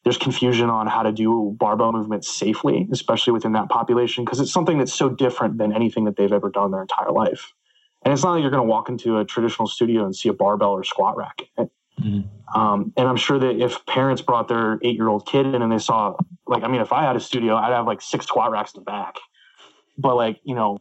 [0.05, 4.53] there's confusion on how to do barbell movements safely, especially within that population, because it's
[4.53, 7.53] something that's so different than anything that they've ever done their entire life.
[8.05, 10.33] And it's not like you're going to walk into a traditional studio and see a
[10.33, 11.43] barbell or squat rack.
[12.01, 12.59] Mm-hmm.
[12.59, 15.71] Um, and I'm sure that if parents brought their eight year old kid in and
[15.71, 18.51] they saw, like, I mean, if I had a studio, I'd have like six squat
[18.51, 19.17] racks in the back.
[19.97, 20.79] But like, you know,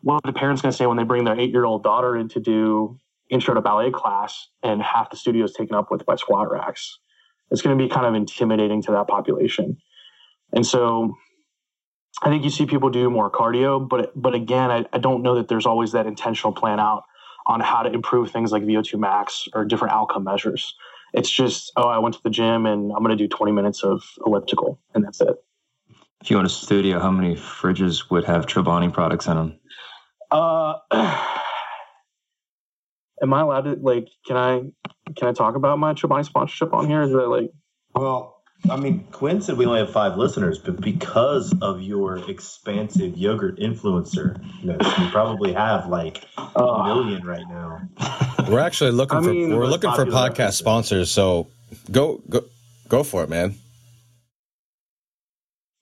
[0.00, 2.16] what are the parents going to say when they bring their eight year old daughter
[2.16, 2.98] in to do
[3.30, 6.98] intro to ballet class and half the studio is taken up with by squat racks?
[7.50, 9.76] It's going to be kind of intimidating to that population.
[10.52, 11.14] And so
[12.22, 15.36] I think you see people do more cardio, but but again, I, I don't know
[15.36, 17.04] that there's always that intentional plan out
[17.46, 20.74] on how to improve things like VO2 max or different outcome measures.
[21.12, 23.82] It's just, oh, I went to the gym and I'm going to do 20 minutes
[23.82, 25.36] of elliptical, and that's it.
[26.22, 29.58] If you own a studio, how many fridges would have Chobani products in them?
[30.30, 30.74] Uh,
[33.22, 34.08] am I allowed to like?
[34.26, 34.60] Can I
[35.16, 37.02] can I talk about my Chobani sponsorship on here?
[37.02, 37.50] Is that like?
[37.94, 38.31] Well,
[38.70, 43.58] I mean, Quinn said we only have five listeners, but because of your expansive yogurt
[43.58, 44.76] influencer, you,
[45.10, 47.82] probably have like a uh, million right now.
[48.48, 50.52] We're actually looking I for mean, we're looking for podcast episode.
[50.52, 51.48] sponsors, so
[51.90, 52.44] go go
[52.88, 53.56] go for it, man.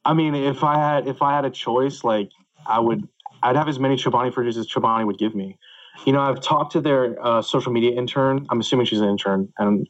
[0.05, 2.31] I mean, if I had if I had a choice, like
[2.67, 3.07] I would
[3.43, 5.59] I'd have as many Chobani fridges as Chobani would give me.
[6.07, 8.47] You know, I've talked to their uh, social media intern.
[8.49, 9.87] I'm assuming she's an intern, and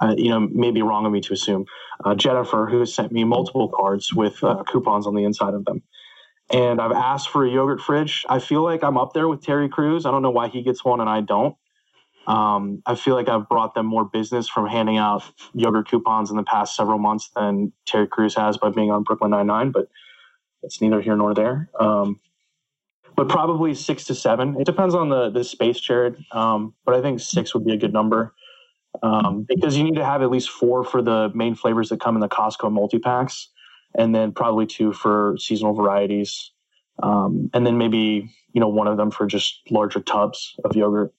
[0.00, 1.66] uh, you know, maybe wrong of me to assume.
[2.04, 5.64] Uh, Jennifer, who has sent me multiple cards with uh, coupons on the inside of
[5.64, 5.82] them,
[6.50, 8.24] and I've asked for a yogurt fridge.
[8.28, 10.06] I feel like I'm up there with Terry Crews.
[10.06, 11.56] I don't know why he gets one and I don't.
[12.26, 16.36] Um, I feel like I've brought them more business from handing out yogurt coupons in
[16.36, 19.88] the past several months than Terry Crews has by being on Brooklyn Nine Nine, but
[20.62, 21.68] it's neither here nor there.
[21.78, 22.20] Um,
[23.16, 24.60] but probably six to seven.
[24.60, 26.16] It depends on the the space, Jared.
[26.32, 28.34] Um, but I think six would be a good number
[29.02, 32.14] um, because you need to have at least four for the main flavors that come
[32.14, 33.48] in the Costco multi packs,
[33.96, 36.52] and then probably two for seasonal varieties,
[37.02, 41.12] um, and then maybe you know one of them for just larger tubs of yogurt.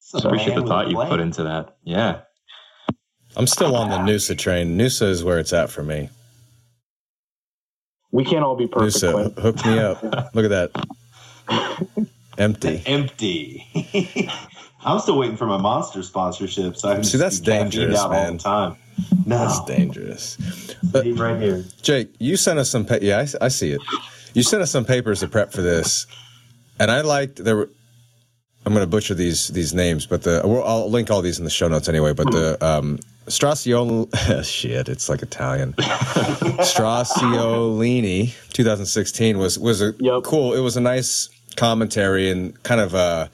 [0.00, 1.76] So I appreciate the thought you put into that.
[1.82, 2.20] Yeah.
[3.36, 4.78] I'm still on the Noosa train.
[4.78, 6.08] Noosa is where it's at for me.
[8.10, 9.04] We can't all be perfect.
[9.04, 10.02] Noosa, hook me up.
[10.34, 10.72] Look at
[11.50, 12.06] that.
[12.38, 12.82] Empty.
[12.86, 14.30] Empty.
[14.86, 18.26] I'm still waiting for my monster sponsorship, so I can see that's dangerous, man.
[18.26, 18.76] All the time.
[19.26, 20.38] No, that's dangerous.
[20.92, 22.86] But, right here, Jake, you sent us some.
[22.86, 23.80] Pa- yeah, I, I, see it.
[24.32, 26.06] You sent us some papers to prep for this.
[26.78, 27.56] and I liked there.
[27.56, 27.70] Were,
[28.64, 31.50] I'm going to butcher these these names, but the I'll link all these in the
[31.50, 32.12] show notes anyway.
[32.12, 35.72] But the um, Stracioli, shit, it's like Italian.
[36.62, 40.22] Stracciolini, 2016 was was a yep.
[40.22, 40.54] cool.
[40.54, 43.26] It was a nice commentary and kind of uh,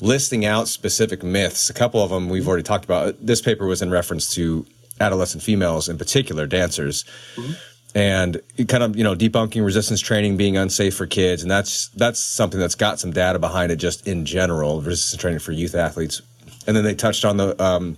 [0.00, 1.70] listing out specific myths.
[1.70, 3.14] A couple of them we've already talked about.
[3.24, 4.66] This paper was in reference to
[5.00, 7.04] adolescent females, in particular dancers.
[7.36, 7.52] Mm-hmm
[7.96, 12.20] and kind of you know debunking resistance training being unsafe for kids and that's that's
[12.20, 16.20] something that's got some data behind it just in general resistance training for youth athletes
[16.66, 17.96] and then they touched on the um,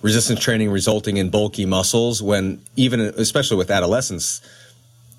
[0.00, 4.40] resistance training resulting in bulky muscles when even especially with adolescents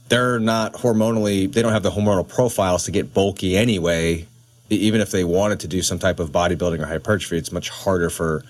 [0.08, 4.26] they're not hormonally they don't have the hormonal profiles to get bulky anyway
[4.70, 8.10] even if they wanted to do some type of bodybuilding or hypertrophy it's much harder
[8.10, 8.44] for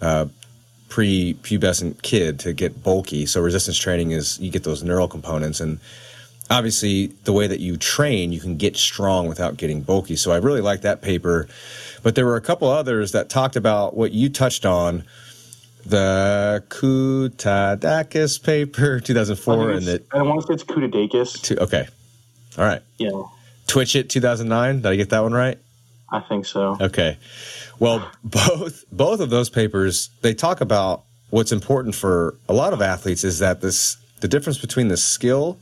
[0.00, 0.26] uh,
[0.88, 3.26] pre-pubescent kid to get bulky.
[3.26, 5.60] So resistance training is you get those neural components.
[5.60, 5.80] And
[6.50, 10.16] obviously the way that you train you can get strong without getting bulky.
[10.16, 11.48] So i really like that paper.
[12.02, 15.04] But there were a couple others that talked about what you touched on.
[15.84, 21.58] The Koutedakis paper 2004 and the i want to say it's Koutedakis.
[21.60, 21.86] okay.
[22.58, 22.82] All right.
[22.98, 23.22] Yeah
[23.66, 25.58] Twitchett 2009 did i get that one right?
[26.08, 26.76] I think so.
[26.80, 27.18] Okay.
[27.78, 32.80] Well, both both of those papers they talk about what's important for a lot of
[32.80, 35.58] athletes is that this the difference between the skill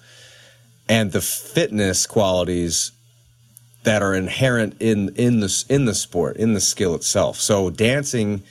[0.88, 2.92] and the fitness qualities
[3.84, 7.40] that are inherent in in the in the sport in the skill itself.
[7.40, 8.42] So dancing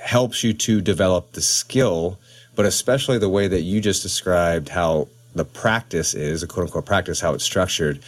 [0.00, 2.18] helps you to develop the skill,
[2.54, 6.86] but especially the way that you just described how the practice is, a quote unquote
[6.86, 8.00] practice, how it's structured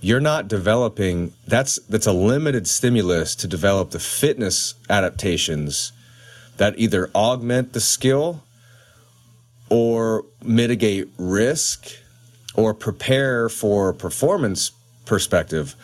[0.00, 5.92] you're not developing that's that's a limited stimulus to develop the fitness adaptations
[6.56, 8.42] that either augment the skill
[9.68, 11.90] or mitigate risk
[12.54, 14.70] or prepare for performance
[15.04, 15.74] perspective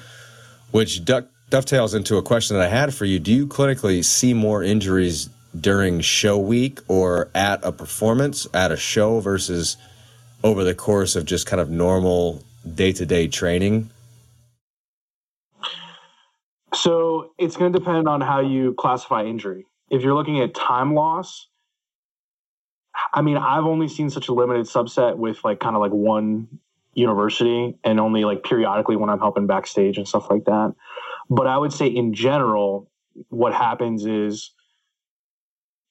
[0.71, 3.21] which duck, dovetails into a question that I had for you.
[3.21, 8.77] Do you clinically see more injuries during show week or at a performance at a
[8.77, 9.77] show versus
[10.43, 12.43] over the course of just kind of normal
[12.75, 13.89] day-to-day training
[16.75, 19.67] so it's going to depend on how you classify injury.
[19.91, 21.49] If you're looking at time loss,
[23.13, 26.49] I mean, I've only seen such a limited subset with like kind of like one
[26.95, 30.75] university and only like periodically when I'm helping backstage and stuff like that.
[31.29, 32.91] But I would say in general,
[33.29, 34.53] what happens is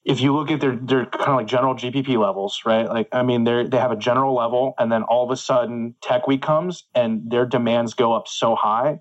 [0.05, 2.87] if you look at their their kind of like general GPP levels, right?
[2.87, 5.95] Like I mean, they they have a general level, and then all of a sudden
[6.01, 8.99] Tech Week comes and their demands go up so high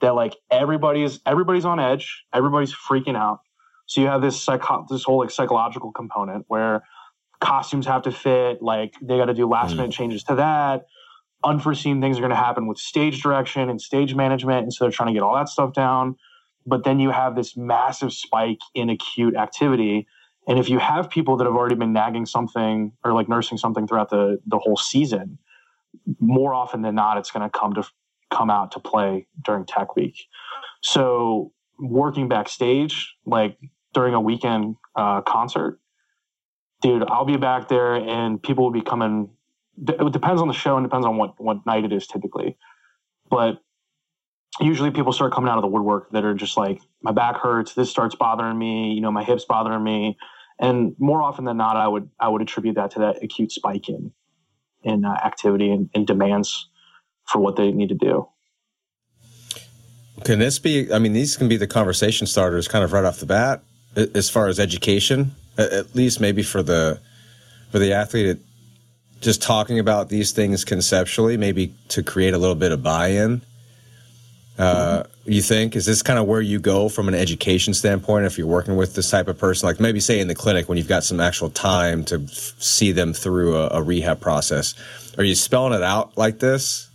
[0.00, 3.40] that like everybody's everybody's on edge, everybody's freaking out.
[3.86, 6.84] So you have this psycho this whole like psychological component where
[7.40, 9.94] costumes have to fit, like they got to do last minute mm.
[9.94, 10.86] changes to that.
[11.42, 14.92] Unforeseen things are going to happen with stage direction and stage management, and so they're
[14.92, 16.16] trying to get all that stuff down.
[16.66, 20.06] But then you have this massive spike in acute activity.
[20.46, 23.86] And if you have people that have already been nagging something or like nursing something
[23.86, 25.38] throughout the the whole season,
[26.18, 27.84] more often than not, it's going to come to
[28.30, 30.16] come out to play during tech week.
[30.82, 33.58] So working backstage, like
[33.92, 35.80] during a weekend uh, concert,
[36.80, 39.30] dude, I'll be back there and people will be coming.
[39.86, 42.56] It depends on the show and depends on what what night it is typically,
[43.30, 43.62] but
[44.60, 47.74] usually people start coming out of the woodwork that are just like my back hurts,
[47.74, 50.18] this starts bothering me, you know, my hips bothering me,
[50.58, 53.88] and more often than not, I would I would attribute that to that acute spike
[53.88, 54.12] in
[54.82, 56.69] in uh, activity and, and demands
[57.30, 58.28] for what they need to do.
[60.24, 60.92] Can this be?
[60.92, 63.62] I mean, these can be the conversation starters, kind of right off the bat,
[63.96, 67.00] as far as education, at least maybe for the
[67.70, 68.38] for the athlete.
[69.20, 73.42] just talking about these things conceptually, maybe to create a little bit of buy-in.
[74.58, 75.30] Uh, mm-hmm.
[75.30, 78.46] You think is this kind of where you go from an education standpoint if you're
[78.46, 81.04] working with this type of person, like maybe say in the clinic when you've got
[81.04, 84.74] some actual time to f- see them through a, a rehab process?
[85.16, 86.89] Are you spelling it out like this?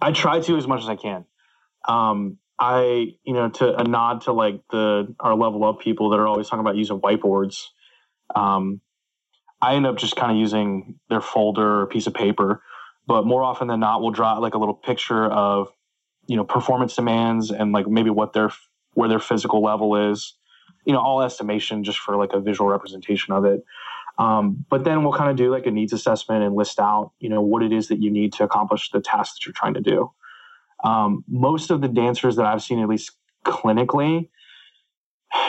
[0.00, 1.26] I try to as much as I can.
[1.88, 6.18] Um, I, you know, to a nod to like the our level up people that
[6.18, 7.58] are always talking about using whiteboards.
[8.34, 8.80] Um,
[9.60, 12.62] I end up just kind of using their folder or piece of paper,
[13.06, 15.68] but more often than not, we'll draw like a little picture of,
[16.26, 18.50] you know, performance demands and like maybe what their
[18.94, 20.36] where their physical level is.
[20.86, 23.64] You know, all estimation just for like a visual representation of it.
[24.18, 27.28] Um, but then we'll kind of do like a needs assessment and list out, you
[27.28, 29.80] know, what it is that you need to accomplish the task that you're trying to
[29.80, 30.10] do.
[30.84, 33.12] Um, most of the dancers that I've seen, at least
[33.44, 34.28] clinically,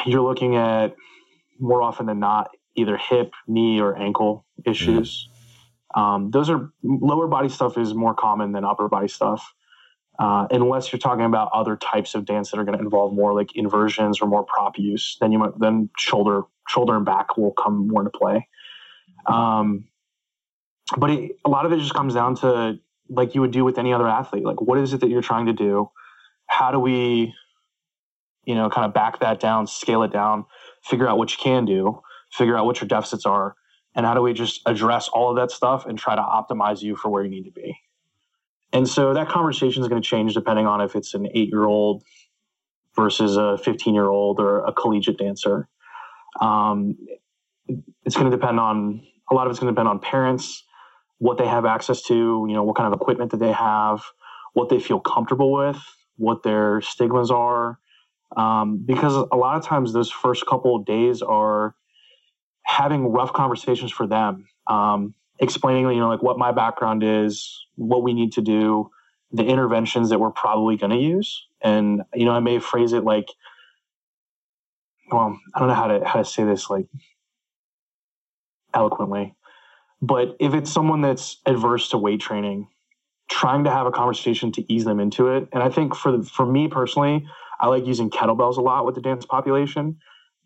[0.05, 0.95] you're looking at
[1.59, 5.29] more often than not either hip, knee, or ankle issues.
[5.95, 9.53] Um, those are lower body stuff is more common than upper body stuff.
[10.19, 13.33] Uh, unless you're talking about other types of dance that are going to involve more
[13.33, 17.51] like inversions or more prop use, then you might then shoulder shoulder and back will
[17.51, 18.47] come more into play.
[19.27, 19.85] Um,
[20.97, 23.77] but it, a lot of it just comes down to like you would do with
[23.77, 24.43] any other athlete.
[24.43, 25.89] Like, what is it that you're trying to do?
[26.47, 27.33] How do we,
[28.45, 30.45] you know, kind of back that down, scale it down,
[30.83, 32.01] figure out what you can do,
[32.31, 33.55] figure out what your deficits are,
[33.95, 36.95] and how do we just address all of that stuff and try to optimize you
[36.95, 37.77] for where you need to be.
[38.73, 41.65] And so that conversation is going to change depending on if it's an eight year
[41.65, 42.03] old
[42.95, 45.69] versus a 15 year old or a collegiate dancer.
[46.41, 46.97] Um,
[48.03, 50.63] it's going to depend on a lot of it's going to depend on parents,
[51.19, 54.03] what they have access to, you know, what kind of equipment that they have,
[54.53, 55.77] what they feel comfortable with,
[56.17, 57.79] what their stigmas are.
[58.35, 61.75] Um, because a lot of times those first couple of days are
[62.63, 68.03] having rough conversations for them, um, explaining, you know, like what my background is, what
[68.03, 68.89] we need to do,
[69.31, 71.47] the interventions that we're probably going to use.
[71.61, 73.27] And, you know, I may phrase it like,
[75.09, 76.87] well, I don't know how to, how to say this like
[78.77, 79.35] eloquently,
[80.01, 82.67] but if it's someone that's adverse to weight training,
[83.29, 85.49] trying to have a conversation to ease them into it.
[85.51, 87.25] And I think for for me personally,
[87.59, 89.97] I like using kettlebells a lot with the dance population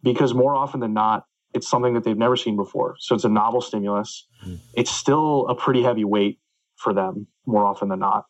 [0.02, 2.96] because more often than not, it's something that they've never seen before.
[3.00, 4.26] So it's a novel stimulus.
[4.46, 4.60] Mm.
[4.74, 6.40] It's still a pretty heavy weight
[6.78, 8.26] for them more often than not.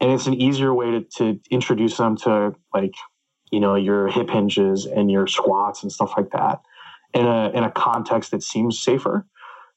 [0.00, 2.94] And it's an easier way to, to introduce them to like,
[3.52, 6.60] you know, your hip hinges and your squats and stuff like that
[7.16, 9.26] in a in a context that seems safer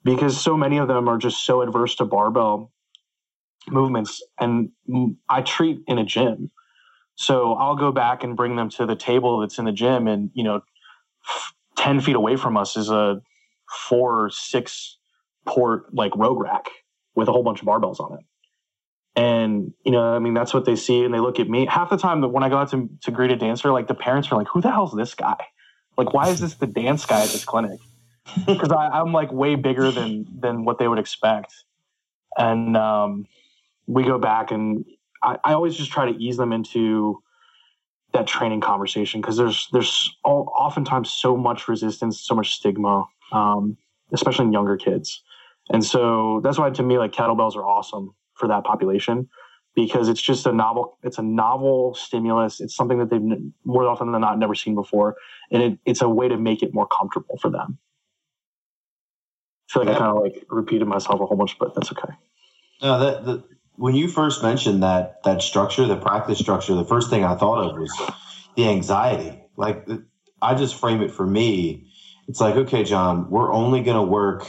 [0.04, 2.72] because so many of them are just so adverse to barbell
[3.70, 4.72] movements and
[5.30, 6.52] I treat in a gym.
[7.16, 10.32] So I'll go back and bring them to the table that's in the gym and
[10.34, 10.62] you know
[11.78, 13.22] 10 feet away from us is a
[13.88, 14.98] four or six
[15.46, 16.66] port like rogue rack
[17.16, 18.26] with a whole bunch of barbells on it.
[19.16, 21.04] And, you know, I mean, that's what they see.
[21.04, 23.12] And they look at me half the time That when I go out to, to
[23.12, 25.38] greet a dancer, like the parents are like, who the hell's this guy?
[26.00, 27.80] Like, why is this the dance guy at this clinic?
[28.46, 31.54] Because I'm like way bigger than, than what they would expect.
[32.38, 33.28] And um,
[33.86, 34.86] we go back and
[35.22, 37.22] I, I always just try to ease them into
[38.14, 43.78] that training conversation because there's there's all, oftentimes so much resistance, so much stigma, um,
[44.14, 45.22] especially in younger kids,
[45.70, 49.30] and so that's why to me like kettlebells are awesome for that population
[49.76, 53.22] because it's just a novel it's a novel stimulus it's something that they've
[53.66, 55.16] more often than not never seen before
[55.52, 57.78] and it, it's a way to make it more comfortable for them
[59.70, 59.96] i feel like yeah.
[59.96, 62.14] i kind of like repeated myself a whole bunch but that's okay
[62.82, 63.44] no that, that
[63.80, 67.64] when you first mentioned that that structure, the practice structure, the first thing I thought
[67.64, 67.90] of was
[68.58, 69.42] the anxiety.
[69.56, 69.88] Like
[70.42, 71.88] I just frame it for me.
[72.28, 74.46] It's like, okay, John, we're only going to work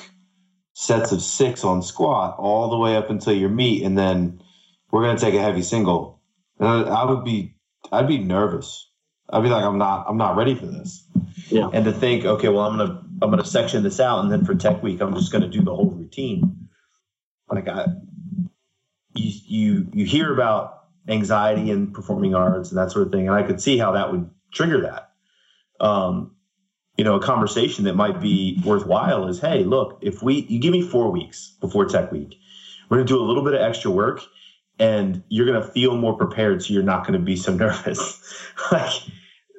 [0.75, 4.43] sets of six on squat all the way up until your meet, and then
[4.91, 6.21] we're going to take a heavy single.
[6.59, 7.55] And I would be,
[7.93, 8.91] I'd be nervous.
[9.31, 11.07] I'd be like, I'm not, I'm not ready for this.
[11.49, 11.69] Yeah.
[11.73, 14.55] And to think, okay, well, I'm gonna, I'm gonna section this out, and then for
[14.55, 16.69] tech week, I'm just gonna do the whole routine.
[17.49, 17.87] Like I,
[19.15, 23.37] you you you hear about anxiety and performing arts and that sort of thing, and
[23.37, 25.11] I could see how that would trigger that.
[25.85, 26.37] Um,
[26.97, 30.73] you know, a conversation that might be worthwhile is, hey, look, if we you give
[30.73, 32.37] me four weeks before Tech Week,
[32.89, 34.23] we're gonna do a little bit of extra work,
[34.81, 38.43] and you're gonna feel more prepared, so you're not gonna be so nervous.
[38.73, 38.93] like,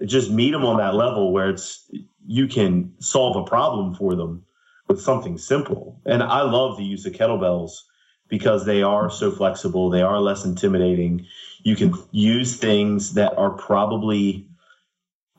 [0.06, 1.90] just meet them on that level where it's
[2.26, 4.44] you can solve a problem for them
[4.88, 6.02] with something simple.
[6.06, 7.84] And I love the use of kettlebells
[8.28, 11.28] because they are so flexible, they are less intimidating.
[11.64, 14.48] You can use things that are probably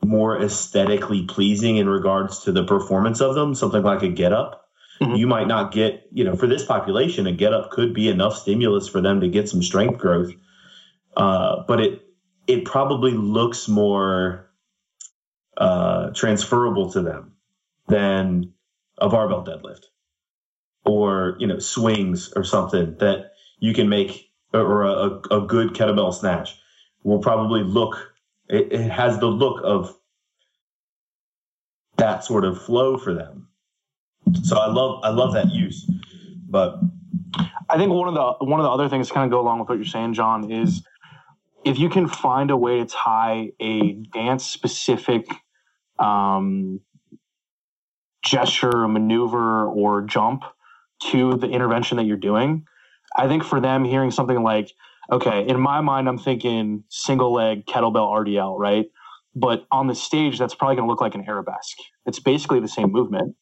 [0.03, 4.62] more aesthetically pleasing in regards to the performance of them, something like a get up.
[5.01, 5.15] Mm-hmm.
[5.15, 8.37] You might not get, you know, for this population, a get up could be enough
[8.37, 10.31] stimulus for them to get some strength growth.
[11.17, 12.01] Uh, but it
[12.47, 14.49] it probably looks more
[15.57, 17.33] uh, transferable to them
[17.87, 18.53] than
[18.97, 19.85] a barbell deadlift
[20.85, 26.13] or you know swings or something that you can make or a, a good kettlebell
[26.13, 26.59] snatch
[27.03, 28.13] will probably look
[28.49, 29.95] it, it, has the look of
[31.97, 33.47] that sort of flow for them
[34.43, 35.89] so i love i love that use
[36.49, 36.79] but
[37.69, 39.59] i think one of the one of the other things to kind of go along
[39.59, 40.83] with what you're saying john is
[41.65, 45.25] if you can find a way to tie a dance specific
[45.99, 46.81] um,
[48.23, 50.43] gesture, maneuver, or jump
[51.11, 52.65] to the intervention that you're doing.
[53.17, 54.71] I think for them, hearing something like,
[55.11, 58.85] okay, in my mind, I'm thinking single leg kettlebell RDL, right?
[59.35, 61.77] But on the stage, that's probably going to look like an arabesque.
[62.05, 63.35] It's basically the same movement.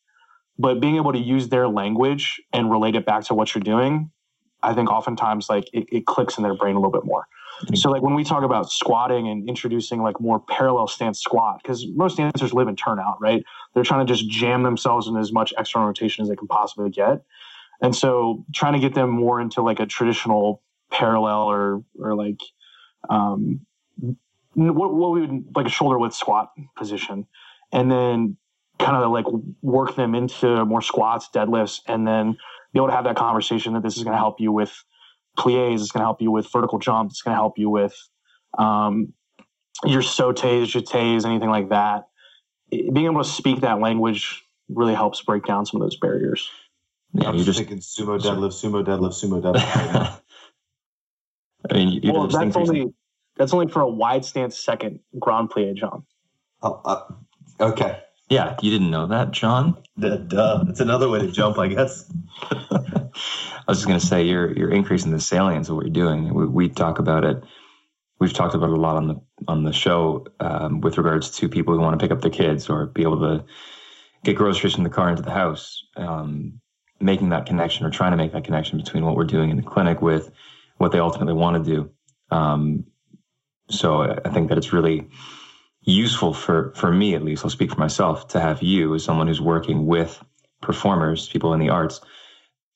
[0.62, 4.12] But being able to use their language and relate it back to what you're doing,
[4.62, 7.26] I think oftentimes like it, it clicks in their brain a little bit more.
[7.76, 11.86] So like when we talk about squatting and introducing like more parallel stance squat, because
[11.94, 13.44] most dancers live in turnout, right?
[13.74, 16.90] They're trying to just jam themselves in as much external rotation as they can possibly
[16.90, 17.24] get.
[17.82, 22.40] And so trying to get them more into like a traditional parallel or or like
[23.10, 23.62] um
[24.54, 27.26] what, what we would like a shoulder width squat position
[27.72, 28.38] and then
[28.82, 29.26] kind of like
[29.62, 32.34] work them into more squats deadlifts and then
[32.74, 34.84] be able to have that conversation that this is going to help you with
[35.38, 37.96] plies it's going to help you with vertical jumps it's going to help you with
[38.58, 39.14] um,
[39.86, 42.04] your sautés jetés anything like that
[42.70, 46.50] being able to speak that language really helps break down some of those barriers
[47.14, 50.22] yeah, I'm just thinking sumo deadlift, sumo deadlift, sumo deadlift.
[51.70, 52.94] I mean, you well, that's only
[53.36, 56.06] that's only for a wide stance second grand plie jump.
[56.62, 57.02] Oh, uh,
[57.60, 58.02] okay.
[58.32, 59.76] Yeah, you didn't know that, John?
[60.00, 60.64] Duh.
[60.64, 62.10] That's another way to jump, I guess.
[62.42, 63.10] I
[63.68, 66.34] was just going to say you're you're increasing the salience of what you're doing.
[66.34, 67.44] We, we, talk about it.
[68.22, 71.50] We've talked about it a lot on the on the show um, with regards to
[71.50, 73.44] people who want to pick up their kids or be able to
[74.24, 75.84] get groceries from the car into the house.
[75.98, 76.62] Um,
[77.02, 79.64] making that connection or trying to make that connection between what we're doing in the
[79.64, 80.32] clinic with
[80.78, 81.92] what they ultimately want to do.
[82.34, 82.86] Um,
[83.70, 85.10] so I think that it's really
[85.84, 87.44] useful for for me at least.
[87.44, 90.24] I'll speak for myself to have you as someone who's working with
[90.62, 92.02] performers, people in the arts,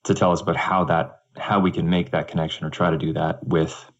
[0.05, 2.97] to tell us about how that how we can make that connection or try to
[2.97, 3.91] do that with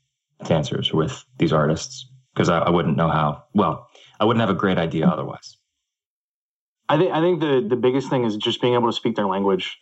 [0.46, 3.44] dancers or with these artists because I, I wouldn't know how.
[3.54, 3.88] Well,
[4.20, 5.58] I wouldn't have a great idea otherwise.
[6.90, 9.28] I think I think the the biggest thing is just being able to speak their
[9.28, 9.78] language.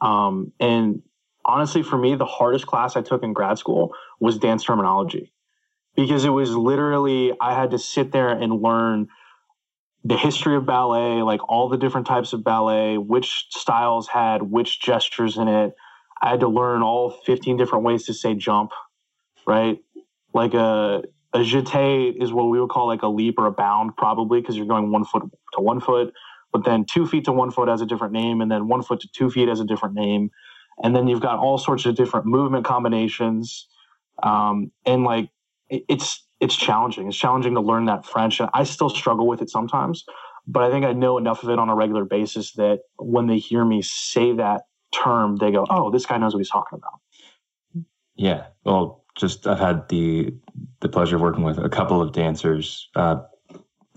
[0.00, 1.02] Um, and
[1.44, 5.32] honestly, for me, the hardest class I took in grad school was dance terminology
[5.96, 9.08] because it was literally, I had to sit there and learn
[10.04, 14.80] the history of ballet, like all the different types of ballet, which styles had which
[14.80, 15.74] gestures in it.
[16.20, 18.72] I had to learn all 15 different ways to say jump,
[19.46, 19.78] right?
[20.34, 23.96] Like a, a jeté is what we would call like a leap or a bound,
[23.96, 25.22] probably, because you're going one foot
[25.54, 26.12] to one foot
[26.52, 29.00] but then two feet to one foot has a different name, and then one foot
[29.00, 30.30] to two feet has a different name.
[30.82, 33.66] And then you've got all sorts of different movement combinations.
[34.22, 35.30] Um, and like
[35.72, 37.08] it, it's it's challenging.
[37.08, 38.40] It's challenging to learn that French.
[38.40, 40.04] And I still struggle with it sometimes,
[40.46, 43.38] but I think I know enough of it on a regular basis that when they
[43.38, 44.62] hear me say that
[44.92, 47.00] term, they go, "Oh, this guy knows what he's talking about."
[48.14, 48.46] Yeah.
[48.64, 50.34] Well, just I've had the
[50.80, 53.16] the pleasure of working with a couple of dancers, uh,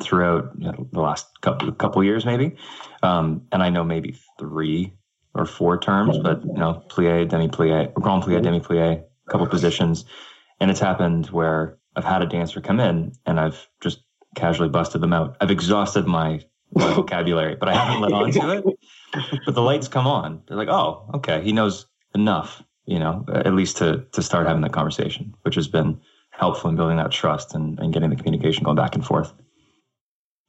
[0.01, 2.55] throughout you know, the last couple couple years, maybe.
[3.03, 4.93] Um, and I know maybe three
[5.34, 9.47] or four terms, but you know, plie, demi plie, grand plie, demi plie, a couple
[9.47, 10.05] positions,
[10.60, 13.99] and it's happened where I've had a dancer come in and I've just
[14.36, 15.38] casually busted them out.
[15.41, 16.41] I've exhausted my,
[16.74, 18.80] vocabulary, but I haven't let on to it.
[19.45, 20.41] But the lights come on.
[20.47, 24.62] They're like, oh, okay, he knows enough, you know, at least to to start having
[24.62, 26.01] the conversation, which has been
[26.32, 29.34] helpful in building that trust and, and getting the communication going back and forth.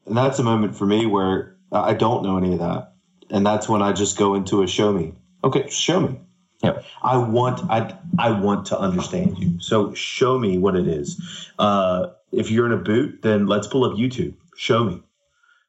[0.06, 2.94] And that's a moment for me where I don't know any of that.
[3.30, 5.14] And that's when I just go into a show me.
[5.44, 6.20] Okay, show me.
[6.66, 6.84] Yep.
[7.02, 9.60] I want I I want to understand you.
[9.60, 11.20] So show me what it is.
[11.58, 14.34] Uh, if you're in a boot, then let's pull up YouTube.
[14.56, 15.02] Show me,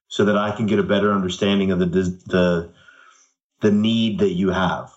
[0.08, 2.74] so that I can get a better understanding of the the
[3.62, 4.92] the need that you have.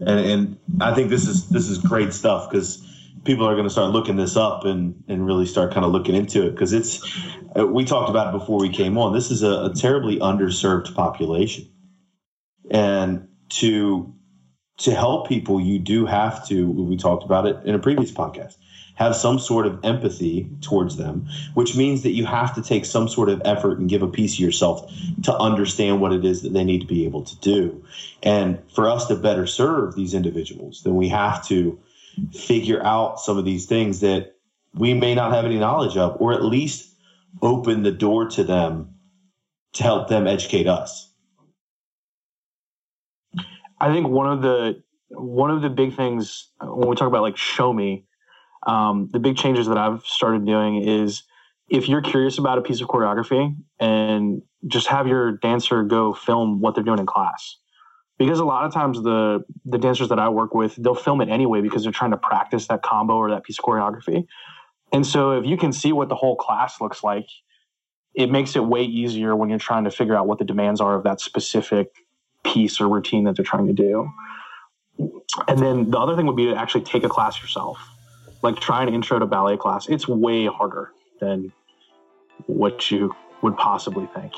[0.00, 2.82] And and I think this is this is great stuff because
[3.24, 6.14] people are going to start looking this up and and really start kind of looking
[6.14, 7.02] into it because it's
[7.58, 10.94] uh, we talked about it before we came on this is a, a, terribly underserved
[10.94, 11.68] population
[12.70, 14.14] and to
[14.78, 18.56] to help people you do have to we talked about it in a previous podcast
[18.94, 23.08] have some sort of empathy towards them which means that you have to take some
[23.08, 24.90] sort of effort and give a piece of yourself
[25.22, 27.84] to understand what it is that they need to be able to do
[28.22, 31.78] and for us to better serve these individuals then we have to
[32.32, 34.36] figure out some of these things that
[34.74, 36.92] we may not have any knowledge of, or at least
[37.42, 38.94] open the door to them
[39.74, 41.10] to help them educate us.
[43.80, 47.36] I think one of the one of the big things when we talk about like
[47.36, 48.06] show me,
[48.66, 51.22] um, the big changes that I've started doing is
[51.68, 56.60] if you're curious about a piece of choreography and just have your dancer go film
[56.60, 57.58] what they're doing in class
[58.18, 61.28] because a lot of times the the dancers that I work with they'll film it
[61.28, 64.26] anyway because they're trying to practice that combo or that piece of choreography.
[64.92, 67.26] And so if you can see what the whole class looks like,
[68.14, 70.94] it makes it way easier when you're trying to figure out what the demands are
[70.94, 71.88] of that specific
[72.46, 74.10] piece or routine that they're trying to do.
[75.48, 77.78] And then the other thing would be to actually take a class yourself.
[78.42, 79.88] Like try an intro to ballet class.
[79.88, 81.52] It's way harder than
[82.46, 84.32] what you would possibly think.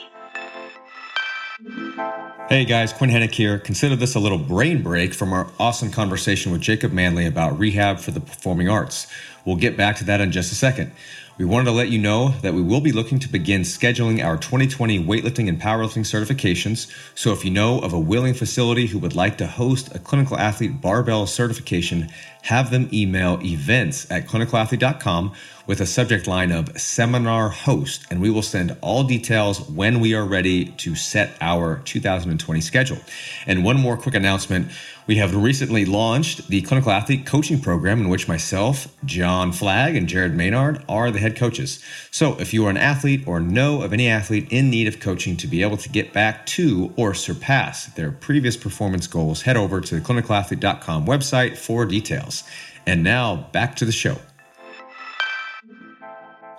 [2.49, 3.59] Hey guys, Quinn Henoch here.
[3.59, 7.99] Consider this a little brain break from our awesome conversation with Jacob Manley about rehab
[7.99, 9.09] for the performing arts.
[9.45, 10.93] We'll get back to that in just a second.
[11.39, 14.37] We wanted to let you know that we will be looking to begin scheduling our
[14.37, 16.93] 2020 weightlifting and powerlifting certifications.
[17.15, 20.37] So if you know of a willing facility who would like to host a clinical
[20.37, 22.11] athlete barbell certification,
[22.43, 25.33] have them email events at clinicalathlete.com
[25.69, 30.15] with a subject line of seminar host, and we will send all details when we
[30.15, 32.99] are ready to set our 2020 schedule.
[33.47, 34.73] And one more quick announcement.
[35.07, 40.09] We have recently launched the Clinical Athlete Coaching Program, in which myself, John Flagg, and
[40.09, 41.83] Jared Maynard are the head coaches.
[42.11, 45.37] So if you are an athlete or know of any athlete in need of coaching
[45.39, 49.83] to be able to get back to or surpass their previous performance goals, head over
[49.83, 52.43] to the clinicalathlete.com website for details.
[52.87, 54.17] And now back to the show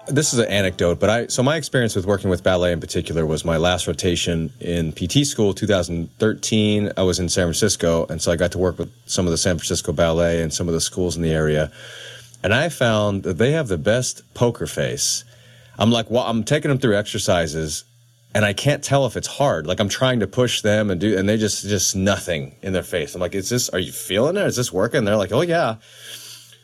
[0.09, 3.25] this is an anecdote, but I so my experience with working with ballet in particular
[3.25, 6.91] was my last rotation in PT school 2013.
[6.97, 9.37] I was in San Francisco, and so I got to work with some of the
[9.37, 11.71] San Francisco ballet and some of the schools in the area.
[12.43, 15.23] And I found that they have the best poker face.
[15.77, 17.83] I'm like, well, I'm taking them through exercises,
[18.33, 19.67] and I can't tell if it's hard.
[19.67, 22.83] Like I'm trying to push them and do, and they just just nothing in their
[22.83, 23.15] face.
[23.15, 23.69] I'm like, is this?
[23.69, 24.45] Are you feeling it?
[24.45, 25.05] Is this working?
[25.05, 25.75] They're like, oh yeah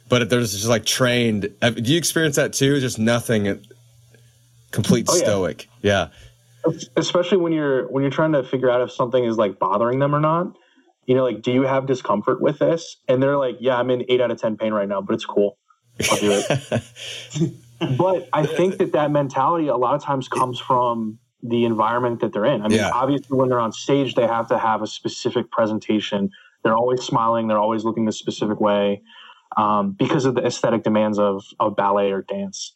[0.07, 1.49] but there's just like trained.
[1.61, 2.79] Uh, do you experience that too?
[2.79, 3.65] Just nothing,
[4.71, 5.67] complete oh, stoic.
[5.81, 6.09] Yeah.
[6.67, 6.73] yeah.
[6.95, 10.15] Especially when you're when you're trying to figure out if something is like bothering them
[10.15, 10.55] or not.
[11.05, 12.97] You know, like, do you have discomfort with this?
[13.07, 15.25] And they're like, yeah, I'm in eight out of ten pain right now, but it's
[15.25, 15.57] cool.
[16.09, 16.83] I'll do it.
[17.97, 22.33] but I think that that mentality a lot of times comes from the environment that
[22.33, 22.63] they're in.
[22.63, 22.89] I mean, yeah.
[22.91, 26.31] obviously, when they're on stage, they have to have a specific presentation.
[26.63, 27.47] They're always smiling.
[27.47, 29.03] They're always looking a specific way
[29.57, 32.73] um, because of the aesthetic demands of, of ballet or dance.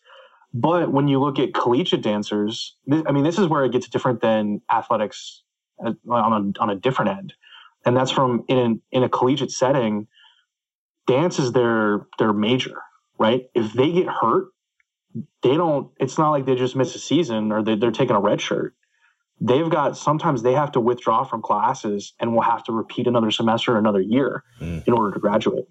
[0.53, 4.21] But when you look at collegiate dancers, I mean, this is where it gets different
[4.21, 5.43] than athletics
[5.85, 7.33] uh, on a, on a different end.
[7.85, 10.07] And that's from in, an, in a collegiate setting,
[11.07, 12.81] dance is their, their major,
[13.17, 13.49] right?
[13.53, 14.47] If they get hurt,
[15.43, 18.19] they don't, it's not like they just miss a season or they, they're taking a
[18.19, 18.75] red shirt.
[19.41, 23.31] They've got, sometimes they have to withdraw from classes and will have to repeat another
[23.31, 24.85] semester, another year mm.
[24.85, 25.65] in order to graduate.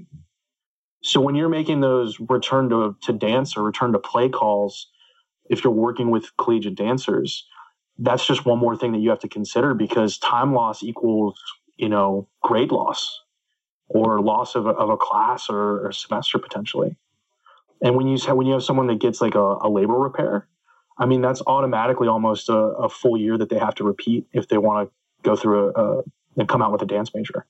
[1.02, 4.88] So when you're making those return to, to dance or return to play calls,
[5.48, 7.46] if you're working with collegiate dancers,
[7.98, 11.40] that's just one more thing that you have to consider because time loss equals,
[11.76, 13.20] you know, grade loss
[13.88, 16.96] or loss of a, of a class or, a semester potentially.
[17.82, 20.48] And when you when you have someone that gets like a, a labral repair,
[20.98, 24.48] I mean that's automatically almost a, a, full year that they have to repeat if
[24.48, 26.02] they want to go through a, a
[26.36, 27.46] and come out with a dance major.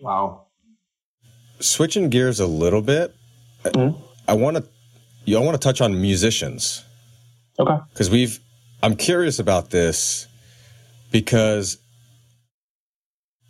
[0.00, 0.43] Wow
[1.64, 3.14] switching gears a little bit,
[3.64, 4.00] mm-hmm.
[4.28, 4.64] I want to
[5.24, 6.84] you I want to touch on musicians.
[7.58, 7.76] Okay.
[7.92, 8.40] Because we've
[8.82, 10.26] I'm curious about this
[11.10, 11.78] because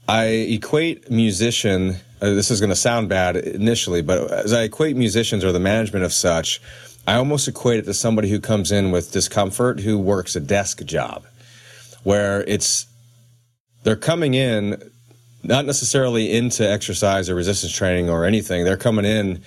[0.09, 1.97] I equate musician.
[2.21, 5.61] Uh, this is going to sound bad initially, but as I equate musicians or the
[5.61, 6.61] management of such,
[7.07, 10.85] I almost equate it to somebody who comes in with discomfort who works a desk
[10.85, 11.25] job,
[12.03, 12.87] where it's
[13.83, 14.91] they're coming in
[15.45, 18.65] not necessarily into exercise or resistance training or anything.
[18.65, 19.43] They're coming in,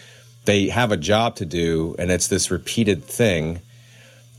[0.45, 3.61] they have a job to do, and it's this repeated thing.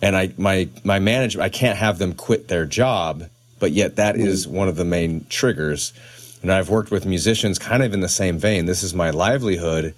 [0.01, 3.25] And I, my, my management I can't have them quit their job,
[3.59, 4.27] but yet that mm-hmm.
[4.27, 5.93] is one of the main triggers.
[6.41, 8.67] And I've worked with musicians kind of in the same vein.
[8.67, 9.95] This is my livelihood.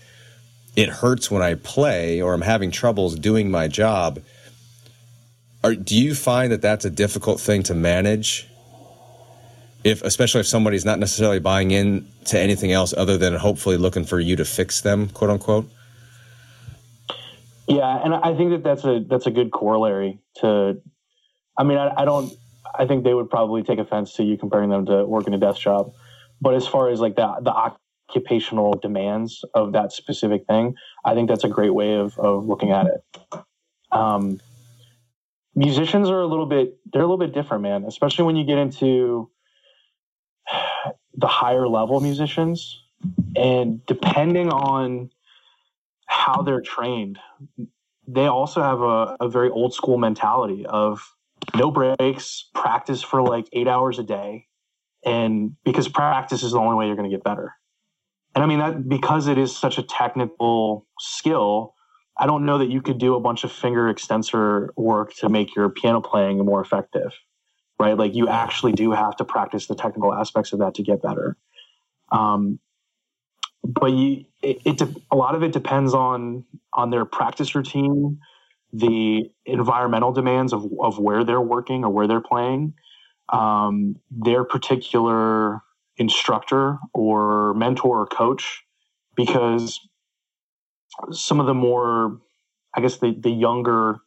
[0.74, 4.20] It hurts when I play or I'm having troubles doing my job.
[5.62, 8.48] Are, do you find that that's a difficult thing to manage
[9.85, 14.05] if especially if somebody's not necessarily buying in to anything else other than hopefully looking
[14.05, 15.70] for you to fix them, quote unquote.
[17.66, 20.81] Yeah, and I think that that's a that's a good corollary to.
[21.57, 22.33] I mean, I, I don't.
[22.78, 25.61] I think they would probably take offense to you comparing them to working a desk
[25.61, 25.93] job,
[26.41, 30.74] but as far as like the the occupational demands of that specific thing,
[31.05, 33.43] I think that's a great way of of looking at it.
[33.93, 34.41] Um,
[35.55, 37.85] musicians are a little bit they're a little bit different, man.
[37.85, 39.31] Especially when you get into
[41.21, 42.83] the higher level musicians.
[43.37, 45.11] And depending on
[46.07, 47.18] how they're trained,
[48.07, 51.14] they also have a, a very old school mentality of
[51.55, 54.47] no breaks, practice for like eight hours a day.
[55.05, 57.55] And because practice is the only way you're going to get better.
[58.35, 61.75] And I mean, that because it is such a technical skill,
[62.18, 65.55] I don't know that you could do a bunch of finger extensor work to make
[65.57, 67.12] your piano playing more effective
[67.81, 67.97] right?
[67.97, 71.37] Like you actually do have to practice the technical aspects of that to get better.
[72.12, 72.61] Um,
[73.64, 78.20] but you, it, it a lot of it depends on on their practice routine,
[78.72, 82.74] the environmental demands of of where they're working or where they're playing,
[83.31, 85.62] um, their particular
[85.97, 88.62] instructor or mentor or coach
[89.16, 89.81] because
[91.12, 92.18] some of the more
[92.74, 93.99] i guess the, the younger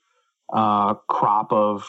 [0.52, 1.88] uh, crop of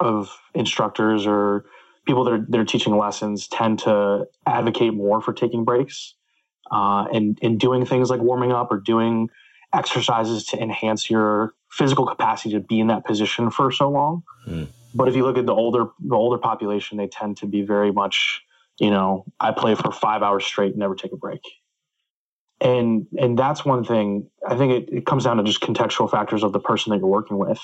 [0.00, 1.64] of instructors or
[2.06, 6.14] people that are, that are teaching lessons tend to advocate more for taking breaks
[6.70, 9.28] uh, and, and doing things like warming up or doing
[9.72, 14.22] exercises to enhance your physical capacity to be in that position for so long.
[14.46, 14.68] Mm.
[14.94, 17.90] But if you look at the older the older population, they tend to be very
[17.90, 18.42] much,
[18.78, 21.40] you know, I play for five hours straight never take a break.
[22.60, 24.30] And and that's one thing.
[24.48, 27.08] I think it, it comes down to just contextual factors of the person that you're
[27.08, 27.58] working with.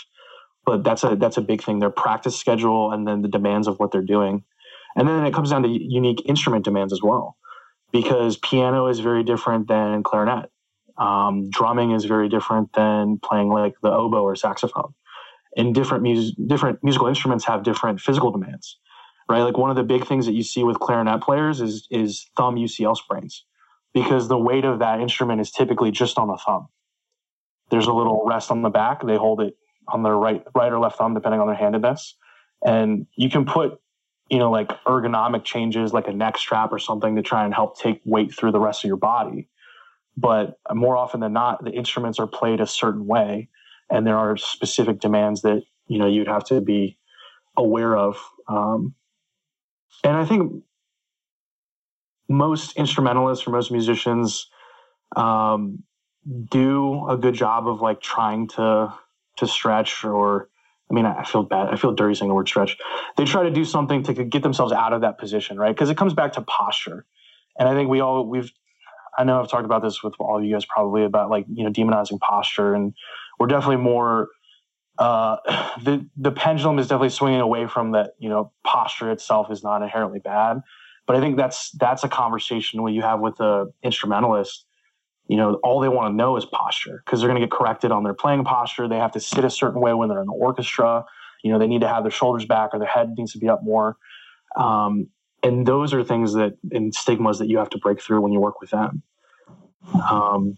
[0.71, 1.81] But that's a that's a big thing.
[1.81, 4.45] Their practice schedule and then the demands of what they're doing.
[4.97, 7.37] And then it comes down to unique instrument demands as well.
[7.93, 10.51] Because piano is very different than clarinet.
[10.99, 14.95] Um, drumming is very different than playing like the oboe or saxophone
[15.57, 18.79] and different music, different musical instruments have different physical demands,
[19.29, 19.43] right?
[19.43, 22.57] Like one of the big things that you see with clarinet players is is thumb
[22.57, 23.45] UCL sprains,
[23.95, 26.69] because the weight of that instrument is typically just on the thumb.
[27.71, 29.57] There's a little rest on the back; they hold it
[29.93, 32.17] on their right right or left thumb, depending on their handedness,
[32.65, 33.81] and you can put
[34.29, 37.79] you know like ergonomic changes like a neck strap or something to try and help
[37.79, 39.49] take weight through the rest of your body
[40.17, 43.49] but more often than not the instruments are played a certain way
[43.91, 46.97] and there are specific demands that you know you'd have to be
[47.57, 48.17] aware of.
[48.49, 48.95] Um,
[50.05, 50.63] and I think
[52.29, 54.49] most instrumentalists or most musicians
[55.17, 55.83] um,
[56.51, 58.95] do a good job of like trying to
[59.39, 60.49] to stretch or
[60.91, 61.69] I mean, I feel bad.
[61.69, 62.77] I feel dirty saying the word stretch.
[63.17, 65.75] They try to do something to get themselves out of that position, right?
[65.75, 67.07] Because it comes back to posture.
[67.59, 68.51] And I think we all, we've,
[69.17, 71.63] I know I've talked about this with all of you guys probably about like, you
[71.63, 72.93] know, demonizing posture and
[73.39, 74.29] we're definitely more
[75.01, 75.37] uh,
[75.83, 78.13] the the pendulum is definitely swinging away from that.
[78.19, 80.61] You know, posture itself is not inherently bad,
[81.07, 84.67] but I think that's that's a conversation when you have with the instrumentalist.
[85.31, 87.93] You know, all they want to know is posture because they're going to get corrected
[87.93, 88.89] on their playing posture.
[88.89, 91.05] They have to sit a certain way when they're in the orchestra.
[91.45, 93.49] You know, they need to have their shoulders back or their head needs to be
[93.49, 93.97] up more.
[94.57, 95.07] Um,
[95.43, 98.41] and those are things that and stigmas that you have to break through when you
[98.41, 99.03] work with them
[100.11, 100.57] um,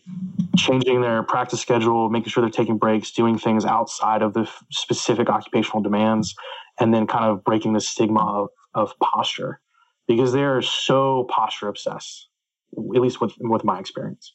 [0.56, 4.64] changing their practice schedule, making sure they're taking breaks, doing things outside of the f-
[4.70, 6.34] specific occupational demands,
[6.80, 9.60] and then kind of breaking the stigma of, of posture
[10.08, 12.28] because they are so posture obsessed,
[12.76, 14.34] at least with, with my experience.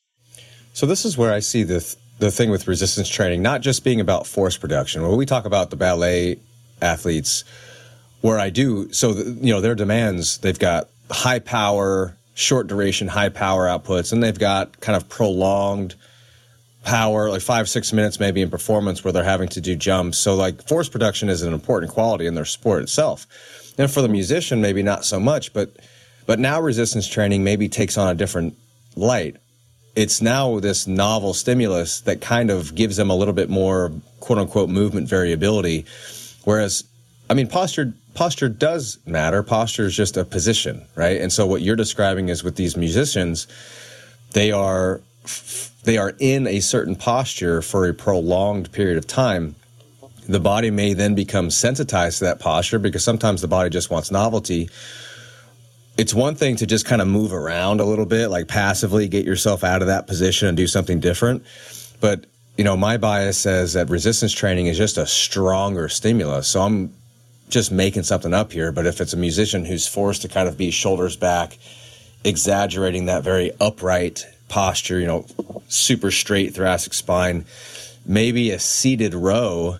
[0.77, 3.83] So this is where I see the th- the thing with resistance training not just
[3.83, 5.01] being about force production.
[5.01, 6.39] When we talk about the ballet
[6.83, 7.45] athletes,
[8.21, 13.07] where I do so, the, you know, their demands they've got high power, short duration,
[13.07, 15.95] high power outputs, and they've got kind of prolonged
[16.83, 20.19] power, like five, six minutes maybe in performance where they're having to do jumps.
[20.19, 23.25] So, like, force production is an important quality in their sport itself.
[23.79, 25.75] And for the musician, maybe not so much, but
[26.27, 28.53] but now resistance training maybe takes on a different
[28.95, 29.37] light.
[29.97, 34.37] It's now this novel stimulus that kind of gives them a little bit more quote
[34.37, 35.85] unquote movement variability.
[36.43, 36.83] Whereas,
[37.31, 39.41] I mean, posture posture does matter.
[39.41, 41.19] Posture is just a position, right?
[41.19, 43.47] And so what you're describing is with these musicians,
[44.33, 45.01] they are
[45.83, 49.55] they are in a certain posture for a prolonged period of time.
[50.29, 54.11] The body may then become sensitized to that posture because sometimes the body just wants
[54.11, 54.69] novelty.
[55.97, 59.25] It's one thing to just kind of move around a little bit, like passively get
[59.25, 61.43] yourself out of that position and do something different.
[61.99, 62.25] But
[62.57, 66.47] you know, my bias says that resistance training is just a stronger stimulus.
[66.47, 66.93] So I'm
[67.49, 70.57] just making something up here, but if it's a musician who's forced to kind of
[70.57, 71.57] be shoulders back,
[72.23, 75.25] exaggerating that very upright posture, you know,
[75.67, 77.45] super straight thoracic spine,
[78.05, 79.77] maybe a seated row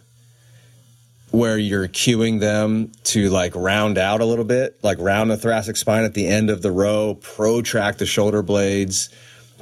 [1.32, 5.76] where you're cueing them to like round out a little bit, like round the thoracic
[5.76, 9.10] spine at the end of the row, protract the shoulder blades,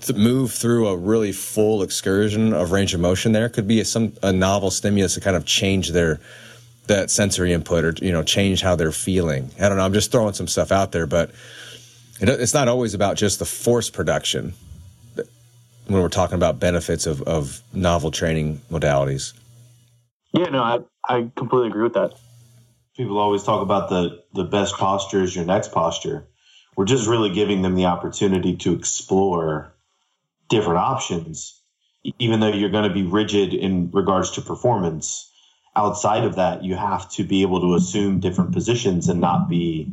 [0.01, 3.85] to move through a really full excursion of range of motion there could be a,
[3.85, 6.19] some a novel stimulus to kind of change their
[6.87, 9.49] that sensory input or you know change how they're feeling.
[9.59, 9.85] I don't know.
[9.85, 11.31] I'm just throwing some stuff out there, but
[12.19, 14.53] it, it's not always about just the force production
[15.87, 19.33] when we're talking about benefits of, of novel training modalities.
[20.35, 22.13] Yeah, no, I, I completely agree with that.
[22.97, 26.27] People always talk about the the best posture is your next posture.
[26.75, 29.73] We're just really giving them the opportunity to explore
[30.49, 31.61] different options,
[32.19, 35.31] even though you're going to be rigid in regards to performance
[35.75, 39.91] outside of that, you have to be able to assume different positions and not be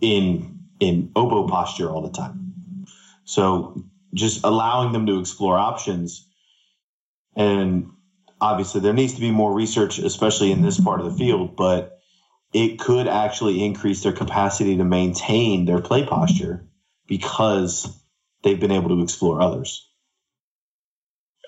[0.00, 2.86] in in oboe posture all the time.
[3.24, 3.84] So
[4.14, 6.26] just allowing them to explore options
[7.36, 7.90] and
[8.42, 11.98] obviously there needs to be more research especially in this part of the field but
[12.52, 16.66] it could actually increase their capacity to maintain their play posture
[17.06, 17.98] because
[18.42, 19.88] they've been able to explore others.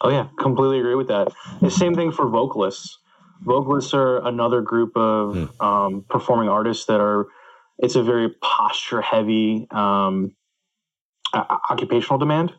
[0.00, 1.32] Oh yeah, completely agree with that.
[1.60, 2.98] The same thing for vocalists.
[3.42, 5.64] Vocalists are another group of mm.
[5.64, 7.26] um, performing artists that are.
[7.78, 10.34] It's a very posture heavy um,
[11.34, 12.52] occupational demand,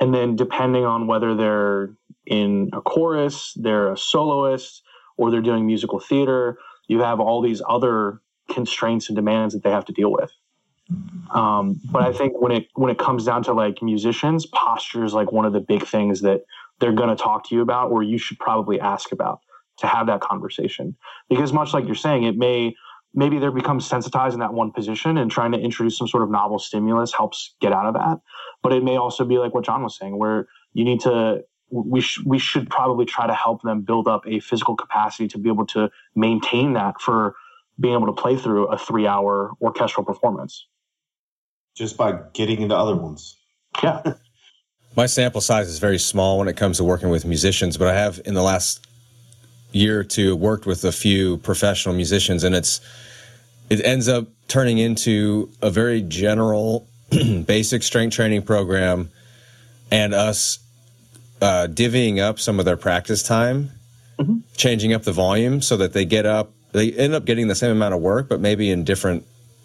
[0.00, 1.90] and then depending on whether they're
[2.28, 4.82] in a chorus, they're a soloist,
[5.16, 8.20] or they're doing musical theater, you have all these other
[8.50, 10.30] constraints and demands that they have to deal with.
[11.32, 15.12] Um, but I think when it when it comes down to like musicians, posture is
[15.12, 16.42] like one of the big things that
[16.80, 19.40] they're going to talk to you about, or you should probably ask about
[19.78, 20.96] to have that conversation.
[21.28, 22.74] Because much like you're saying, it may
[23.14, 26.30] maybe they become sensitized in that one position, and trying to introduce some sort of
[26.30, 28.18] novel stimulus helps get out of that.
[28.62, 32.00] But it may also be like what John was saying, where you need to we
[32.00, 35.48] sh- we should probably try to help them build up a physical capacity to be
[35.48, 37.34] able to maintain that for
[37.80, 40.66] being able to play through a three hour orchestral performance.
[41.76, 43.36] Just by getting into other ones.
[43.82, 44.14] Yeah.
[44.96, 47.94] My sample size is very small when it comes to working with musicians but i
[47.94, 48.84] have in the last
[49.70, 52.80] year or two worked with a few professional musicians and it's
[53.70, 56.88] it ends up turning into a very general
[57.46, 59.10] basic strength training program
[59.90, 60.58] and us
[61.40, 63.70] uh, divvying up some of their practice time,
[64.18, 64.38] mm-hmm.
[64.56, 67.70] changing up the volume so that they get up, they end up getting the same
[67.70, 69.24] amount of work, but maybe in different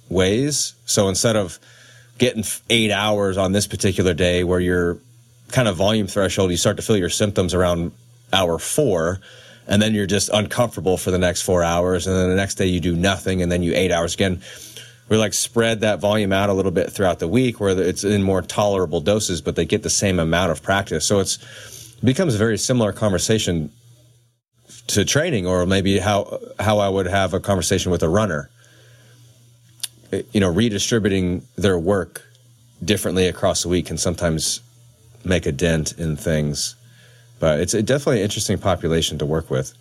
[0.09, 0.73] ways.
[0.85, 1.59] So instead of
[2.17, 4.97] getting eight hours on this particular day where your
[5.51, 7.91] kind of volume threshold, you start to feel your symptoms around
[8.31, 9.19] hour four,
[9.67, 12.65] and then you're just uncomfortable for the next four hours, and then the next day
[12.65, 14.41] you do nothing, and then you eight hours again.
[15.09, 18.23] We like spread that volume out a little bit throughout the week where it's in
[18.23, 21.05] more tolerable doses, but they get the same amount of practice.
[21.05, 21.37] So it's
[21.97, 23.71] it becomes a very similar conversation
[24.87, 28.49] to training, or maybe how how I would have a conversation with a runner.
[30.11, 32.25] Eh, you know, redistributing their work
[32.83, 34.61] differently across the week can sometimes
[35.23, 36.75] make a dent in things,
[37.39, 39.73] but it's definitely an interesting population to work with.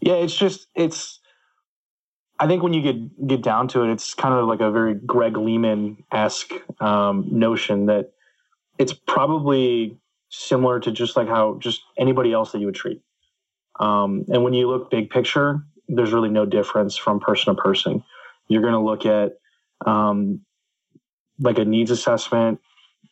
[0.00, 1.20] Yeah, it's just it's
[2.38, 4.94] I think when you get get down to it, it's kind of like a very
[4.94, 8.12] Greg Lehman esque um, notion that
[8.78, 13.00] it's probably similar to just like how just anybody else that you would treat.
[13.78, 18.02] Um, and when you look big picture, there's really no difference from person to person.
[18.48, 19.38] You're going to look at
[19.86, 20.40] um,
[21.38, 22.60] like a needs assessment.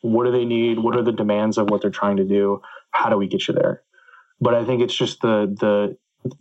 [0.02, 0.78] What do they need?
[0.78, 2.62] What are the demands of what they're trying to do?
[2.90, 3.82] How do we get you there?
[4.40, 5.96] But I think it's just the the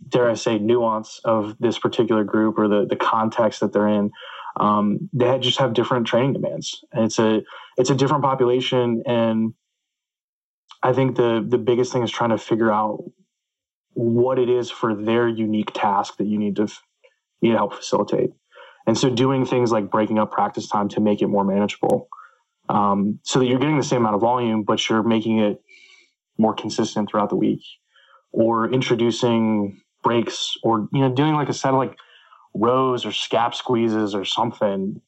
[0.08, 4.10] dare I say, nuance of this particular group or the the context that they're in.
[4.58, 7.42] Um, they just have different training demands, and it's a
[7.76, 9.02] it's a different population.
[9.06, 9.54] And
[10.82, 13.04] I think the the biggest thing is trying to figure out
[13.94, 16.68] what it is for their unique task that you need to
[17.40, 18.30] you need help facilitate.
[18.86, 22.08] And so, doing things like breaking up practice time to make it more manageable,
[22.68, 25.62] um, so that you're getting the same amount of volume, but you're making it
[26.38, 27.62] more consistent throughout the week
[28.32, 31.96] or introducing breaks or you know doing like a set of like
[32.54, 35.00] rows or scap squeezes or something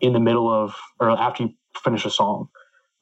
[0.00, 1.50] in the middle of or after you
[1.82, 2.48] finish a song.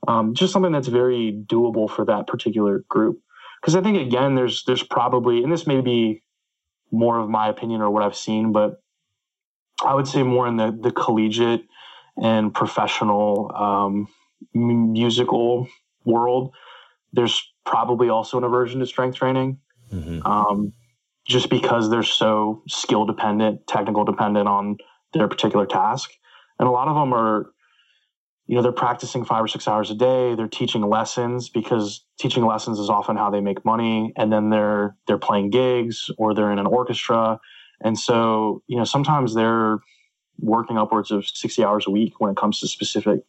[0.08, 3.20] Um, just something that's very doable for that particular group.
[3.60, 6.22] Because i think again there's there's probably and this may be
[6.92, 8.80] more of my opinion or what i've seen but
[9.84, 11.64] i would say more in the the collegiate
[12.22, 14.08] and professional um,
[14.54, 15.66] musical
[16.04, 16.54] world
[17.12, 19.58] there's probably also an aversion to strength training
[19.92, 20.26] mm-hmm.
[20.26, 20.72] um,
[21.26, 24.76] just because they're so skill dependent, technical dependent on
[25.12, 26.10] their particular task.
[26.58, 27.50] And a lot of them are,
[28.46, 30.34] you know, they're practicing five or six hours a day.
[30.34, 34.12] They're teaching lessons because teaching lessons is often how they make money.
[34.16, 37.40] And then they're they're playing gigs or they're in an orchestra.
[37.82, 39.78] And so, you know, sometimes they're
[40.38, 43.20] working upwards of 60 hours a week when it comes to specific,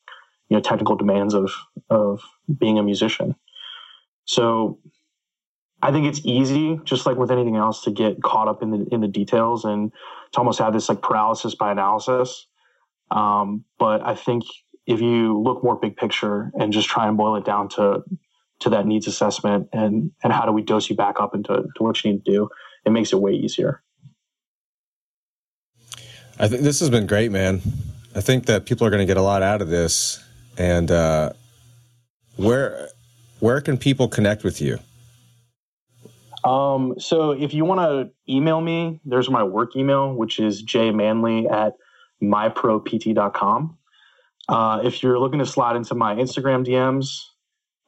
[0.50, 1.52] you know, technical demands of
[1.90, 2.22] of
[2.60, 3.36] being a musician.
[4.26, 4.80] So
[5.82, 8.88] I think it's easy, just like with anything else, to get caught up in the
[8.92, 9.92] in the details and
[10.32, 12.48] to almost have this like paralysis by analysis.
[13.12, 14.44] Um, but I think
[14.86, 18.04] if you look more big picture and just try and boil it down to
[18.60, 21.84] to that needs assessment and and how do we dose you back up into to
[21.84, 22.50] what you need to do,
[22.86, 23.84] it makes it way easier.
[26.40, 27.62] I think this has been great, man.
[28.16, 30.24] I think that people are going to get a lot out of this.
[30.58, 31.34] And uh,
[32.36, 32.90] where
[33.40, 34.80] where can people connect with you?
[36.48, 41.52] Um, so if you want to email me, there's my work email, which is jmanley
[41.52, 41.74] at
[42.22, 43.78] mypropt.com.
[44.50, 47.08] Uh, if you're looking to slide into my Instagram DMs,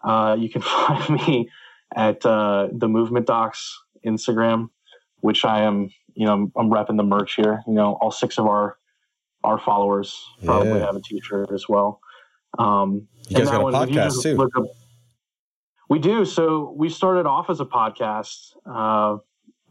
[0.04, 1.50] uh, you can find me
[1.96, 4.70] at uh, the Movement Docs Instagram,
[5.22, 7.64] which I am you know, I'm, I'm repping the merch here.
[7.66, 8.78] You know, all six of our
[9.46, 10.88] our followers probably Yeah.
[10.88, 12.02] have a t-shirt as well.
[12.58, 14.36] Um, You guys got a one, podcast, too.
[15.90, 16.24] We do.
[16.24, 18.54] So we started off as a podcast.
[18.66, 19.18] Uh,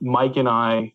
[0.00, 0.92] Mike and I,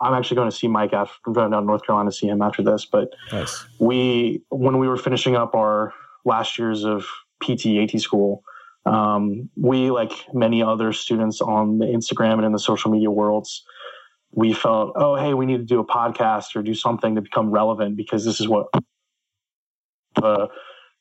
[0.00, 2.28] I'm actually going to see Mike after I'm going down to North Carolina to see
[2.28, 2.86] him after this.
[2.86, 3.64] But Nice.
[3.78, 5.92] we, when we were finishing up our
[6.24, 7.06] last years of
[7.42, 8.42] PT AT school,
[8.86, 13.64] um, we, like many other students on the Instagram and in the social media worlds,
[14.32, 17.50] we felt, oh, hey, we need to do a podcast or do something to become
[17.50, 18.68] relevant because this is what
[20.14, 20.48] the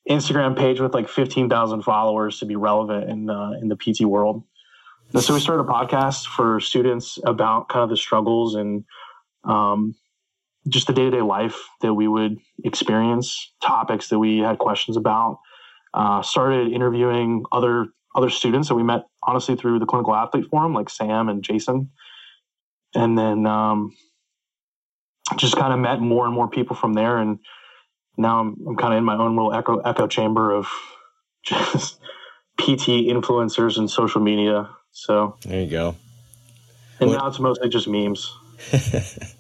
[0.10, 4.44] Instagram page with like 15,000 followers to be relevant in uh, in the PT world.
[5.14, 8.84] And so we started a podcast for students about kind of the struggles and
[9.44, 9.96] um,
[10.68, 14.98] just the day to day life that we would experience, topics that we had questions
[14.98, 15.40] about.
[15.94, 20.74] Uh, started interviewing other other students that we met honestly through the clinical athlete forum,
[20.74, 21.90] like Sam and Jason,
[22.94, 23.96] and then um,
[25.38, 27.18] just kind of met more and more people from there.
[27.18, 27.40] And
[28.20, 30.68] now I'm, I'm kind of in my own little echo echo chamber of
[31.44, 32.00] just
[32.58, 34.70] PT influencers and social media.
[34.92, 35.96] So, There you go.
[37.00, 38.32] and What- now it's mostly just memes.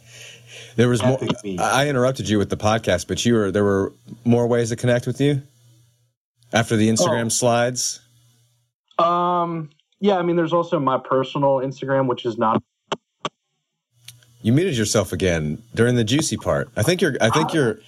[0.75, 1.17] There was more.
[1.21, 1.59] Epic meme.
[1.59, 3.91] I I interrupted you with the podcast, but you were there were
[4.23, 5.41] more ways to connect with you
[6.53, 7.29] after the Instagram Oh.
[7.29, 7.99] slides.
[8.97, 12.63] Um, yeah, I mean, there's also my personal Instagram, which is not.
[14.41, 16.69] You muted yourself again during the juicy part.
[16.77, 17.17] I think you're.
[17.19, 17.79] I think you're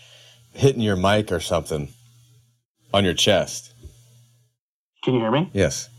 [0.53, 1.89] hitting your mic or something
[2.93, 3.73] on your chest.
[5.03, 5.49] Can you hear me?
[5.53, 5.89] Yes.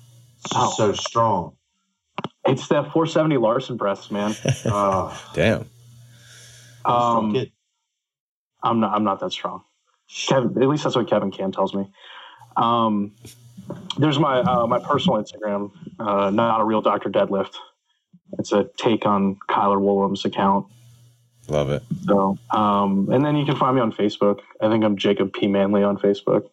[0.54, 0.72] Oh.
[0.76, 1.56] So strong.
[2.46, 4.34] It's that 470 Larsen press, man.
[4.66, 5.66] Oh, Damn.
[6.84, 7.36] Um.
[8.64, 8.94] I'm not.
[8.94, 9.62] I'm not that strong.
[10.08, 11.90] Kevin, at least that's what Kevin Cam tells me.
[12.56, 13.12] Um,
[13.98, 17.54] there's my uh, my personal Instagram, uh, not a real Doctor Deadlift.
[18.38, 20.66] It's a take on Kyler Woolham's account.
[21.52, 21.82] Love it.
[22.06, 24.40] So, um, and then you can find me on Facebook.
[24.60, 26.48] I think I'm Jacob P Manley on Facebook.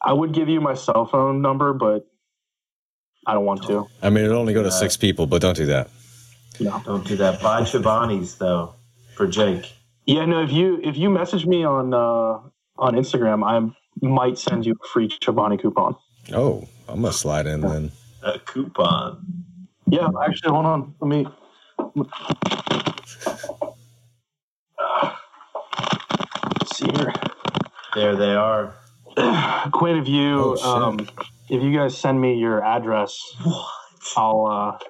[0.00, 2.06] I would give you my cell phone number, but
[3.26, 3.86] I don't want to.
[4.00, 4.74] I mean, it'll only go to Yeah.
[4.74, 5.90] six people, but don't do that.
[6.60, 6.80] No.
[6.84, 7.42] Don't do that.
[7.42, 8.74] Buy Chobani's though
[9.16, 9.72] for Jake.
[10.06, 10.42] Yeah, no.
[10.42, 12.38] If you if you message me on uh,
[12.78, 13.74] on Instagram, I
[14.06, 15.96] might send you a free Chobani coupon.
[16.32, 17.90] Oh, I'm gonna slide in then.
[18.22, 19.44] A coupon.
[19.88, 20.94] Yeah, actually, hold on.
[21.00, 21.26] Let me.
[26.60, 27.12] Let's see here,
[27.94, 28.74] There they are.
[29.72, 29.96] Quinn.
[29.98, 31.08] If you Oh, um,
[31.48, 33.66] if you guys send me your address, What?
[34.16, 34.46] I'll.
[34.46, 34.86] Uh,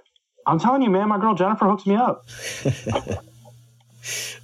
[0.46, 1.08] I'm telling you, man.
[1.08, 2.24] My girl Jennifer hooks me up.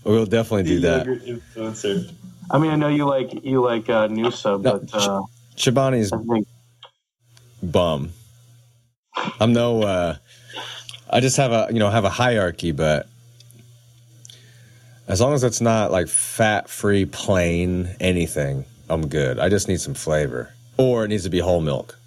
[0.05, 1.07] We'll definitely do that.
[1.07, 2.13] Influencer.
[2.51, 5.23] I mean, I know you like you like uh, Noosa, No, but uh,
[5.57, 6.47] Chobani's I think
[7.63, 8.13] bum.
[9.41, 9.83] I'm no.
[9.83, 10.17] uh
[11.11, 13.09] I just have a you know have a hierarchy, but
[15.09, 19.39] as long as it's not like fat free, plain anything, I'm good.
[19.39, 21.99] I just need some flavor, or it needs to be whole milk.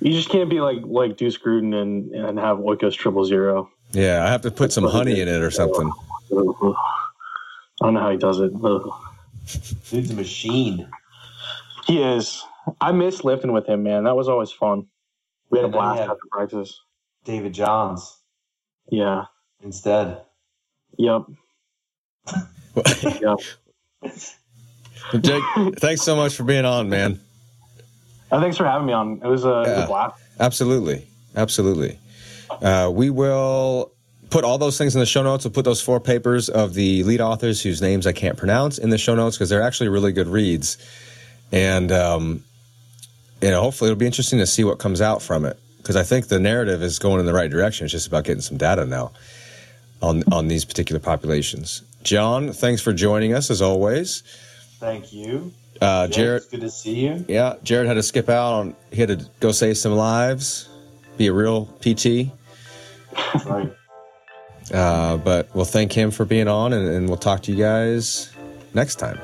[0.00, 3.70] you just can't be like like Deuce Gruden and and have Oikos triple zero.
[3.92, 5.90] Yeah, I have to put some honey in it or something.
[6.30, 6.74] I
[7.86, 8.52] don't know how he does it.
[8.62, 8.90] Ugh.
[9.90, 10.88] Dude's a machine.
[11.86, 12.42] He is.
[12.80, 14.04] I miss lifting with him, man.
[14.04, 14.86] That was always fun.
[15.50, 16.80] We had a And then blast had- after practice.
[17.24, 18.18] David Johns
[18.90, 19.24] Yeah.
[19.62, 20.22] instead.
[20.96, 21.22] Yep.
[25.20, 25.42] Jake,
[25.76, 27.20] thanks so much for being on, man.
[28.30, 29.20] Uh, thanks for having me on.
[29.22, 30.22] It was a, it was a blast.
[30.40, 31.06] Absolutely.
[31.36, 31.98] Absolutely.
[32.62, 33.92] Uh, we will
[34.30, 35.44] put all those things in the show notes.
[35.44, 38.88] We'll put those four papers of the lead authors whose names I can't pronounce in
[38.90, 40.78] the show notes because they're actually really good reads.
[41.52, 42.42] And, um,
[43.42, 46.02] you know, hopefully it'll be interesting to see what comes out from it because I
[46.02, 47.84] think the narrative is going in the right direction.
[47.84, 49.12] It's just about getting some data now
[50.00, 51.82] on, on these particular populations.
[52.02, 54.22] John, thanks for joining us as always.
[54.78, 55.52] Thank you.
[55.80, 57.24] Uh, Jake, Jared, good to see you.
[57.28, 60.68] yeah, Jared had to skip out on, he had to go save some lives,
[61.16, 62.30] be a real PT.
[63.14, 63.72] That's right.
[64.72, 68.32] Uh, but we'll thank him for being on, and, and we'll talk to you guys
[68.72, 69.18] next time.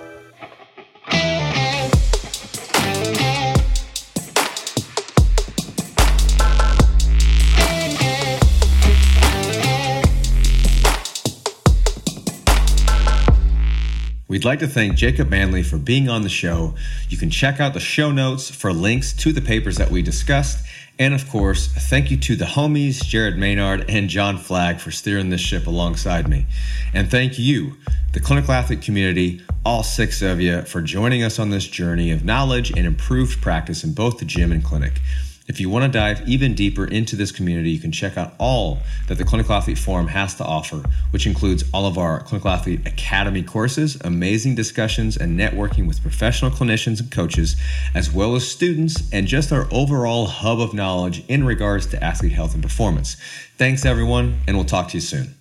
[14.39, 16.77] We'd like to thank Jacob Manley for being on the show.
[17.09, 20.65] You can check out the show notes for links to the papers that we discussed.
[20.97, 25.31] And of course, thank you to the homies, Jared Maynard and John Flagg, for steering
[25.31, 26.47] this ship alongside me.
[26.95, 27.79] And thank you,
[28.13, 32.25] the clinical athlete community, all six of you, for joining us on this journey of
[32.25, 35.01] knowledge and improved practice in both the gym and clinic.
[35.49, 38.81] If you want to dive even deeper into this community, you can check out all
[39.07, 42.87] that the Clinical Athlete Forum has to offer, which includes all of our Clinical Athlete
[42.87, 47.57] Academy courses, amazing discussions, and networking with professional clinicians and coaches,
[47.95, 52.33] as well as students, and just our overall hub of knowledge in regards to athlete
[52.33, 53.17] health and performance.
[53.57, 55.38] Thanks, everyone, and we'll talk to you soon.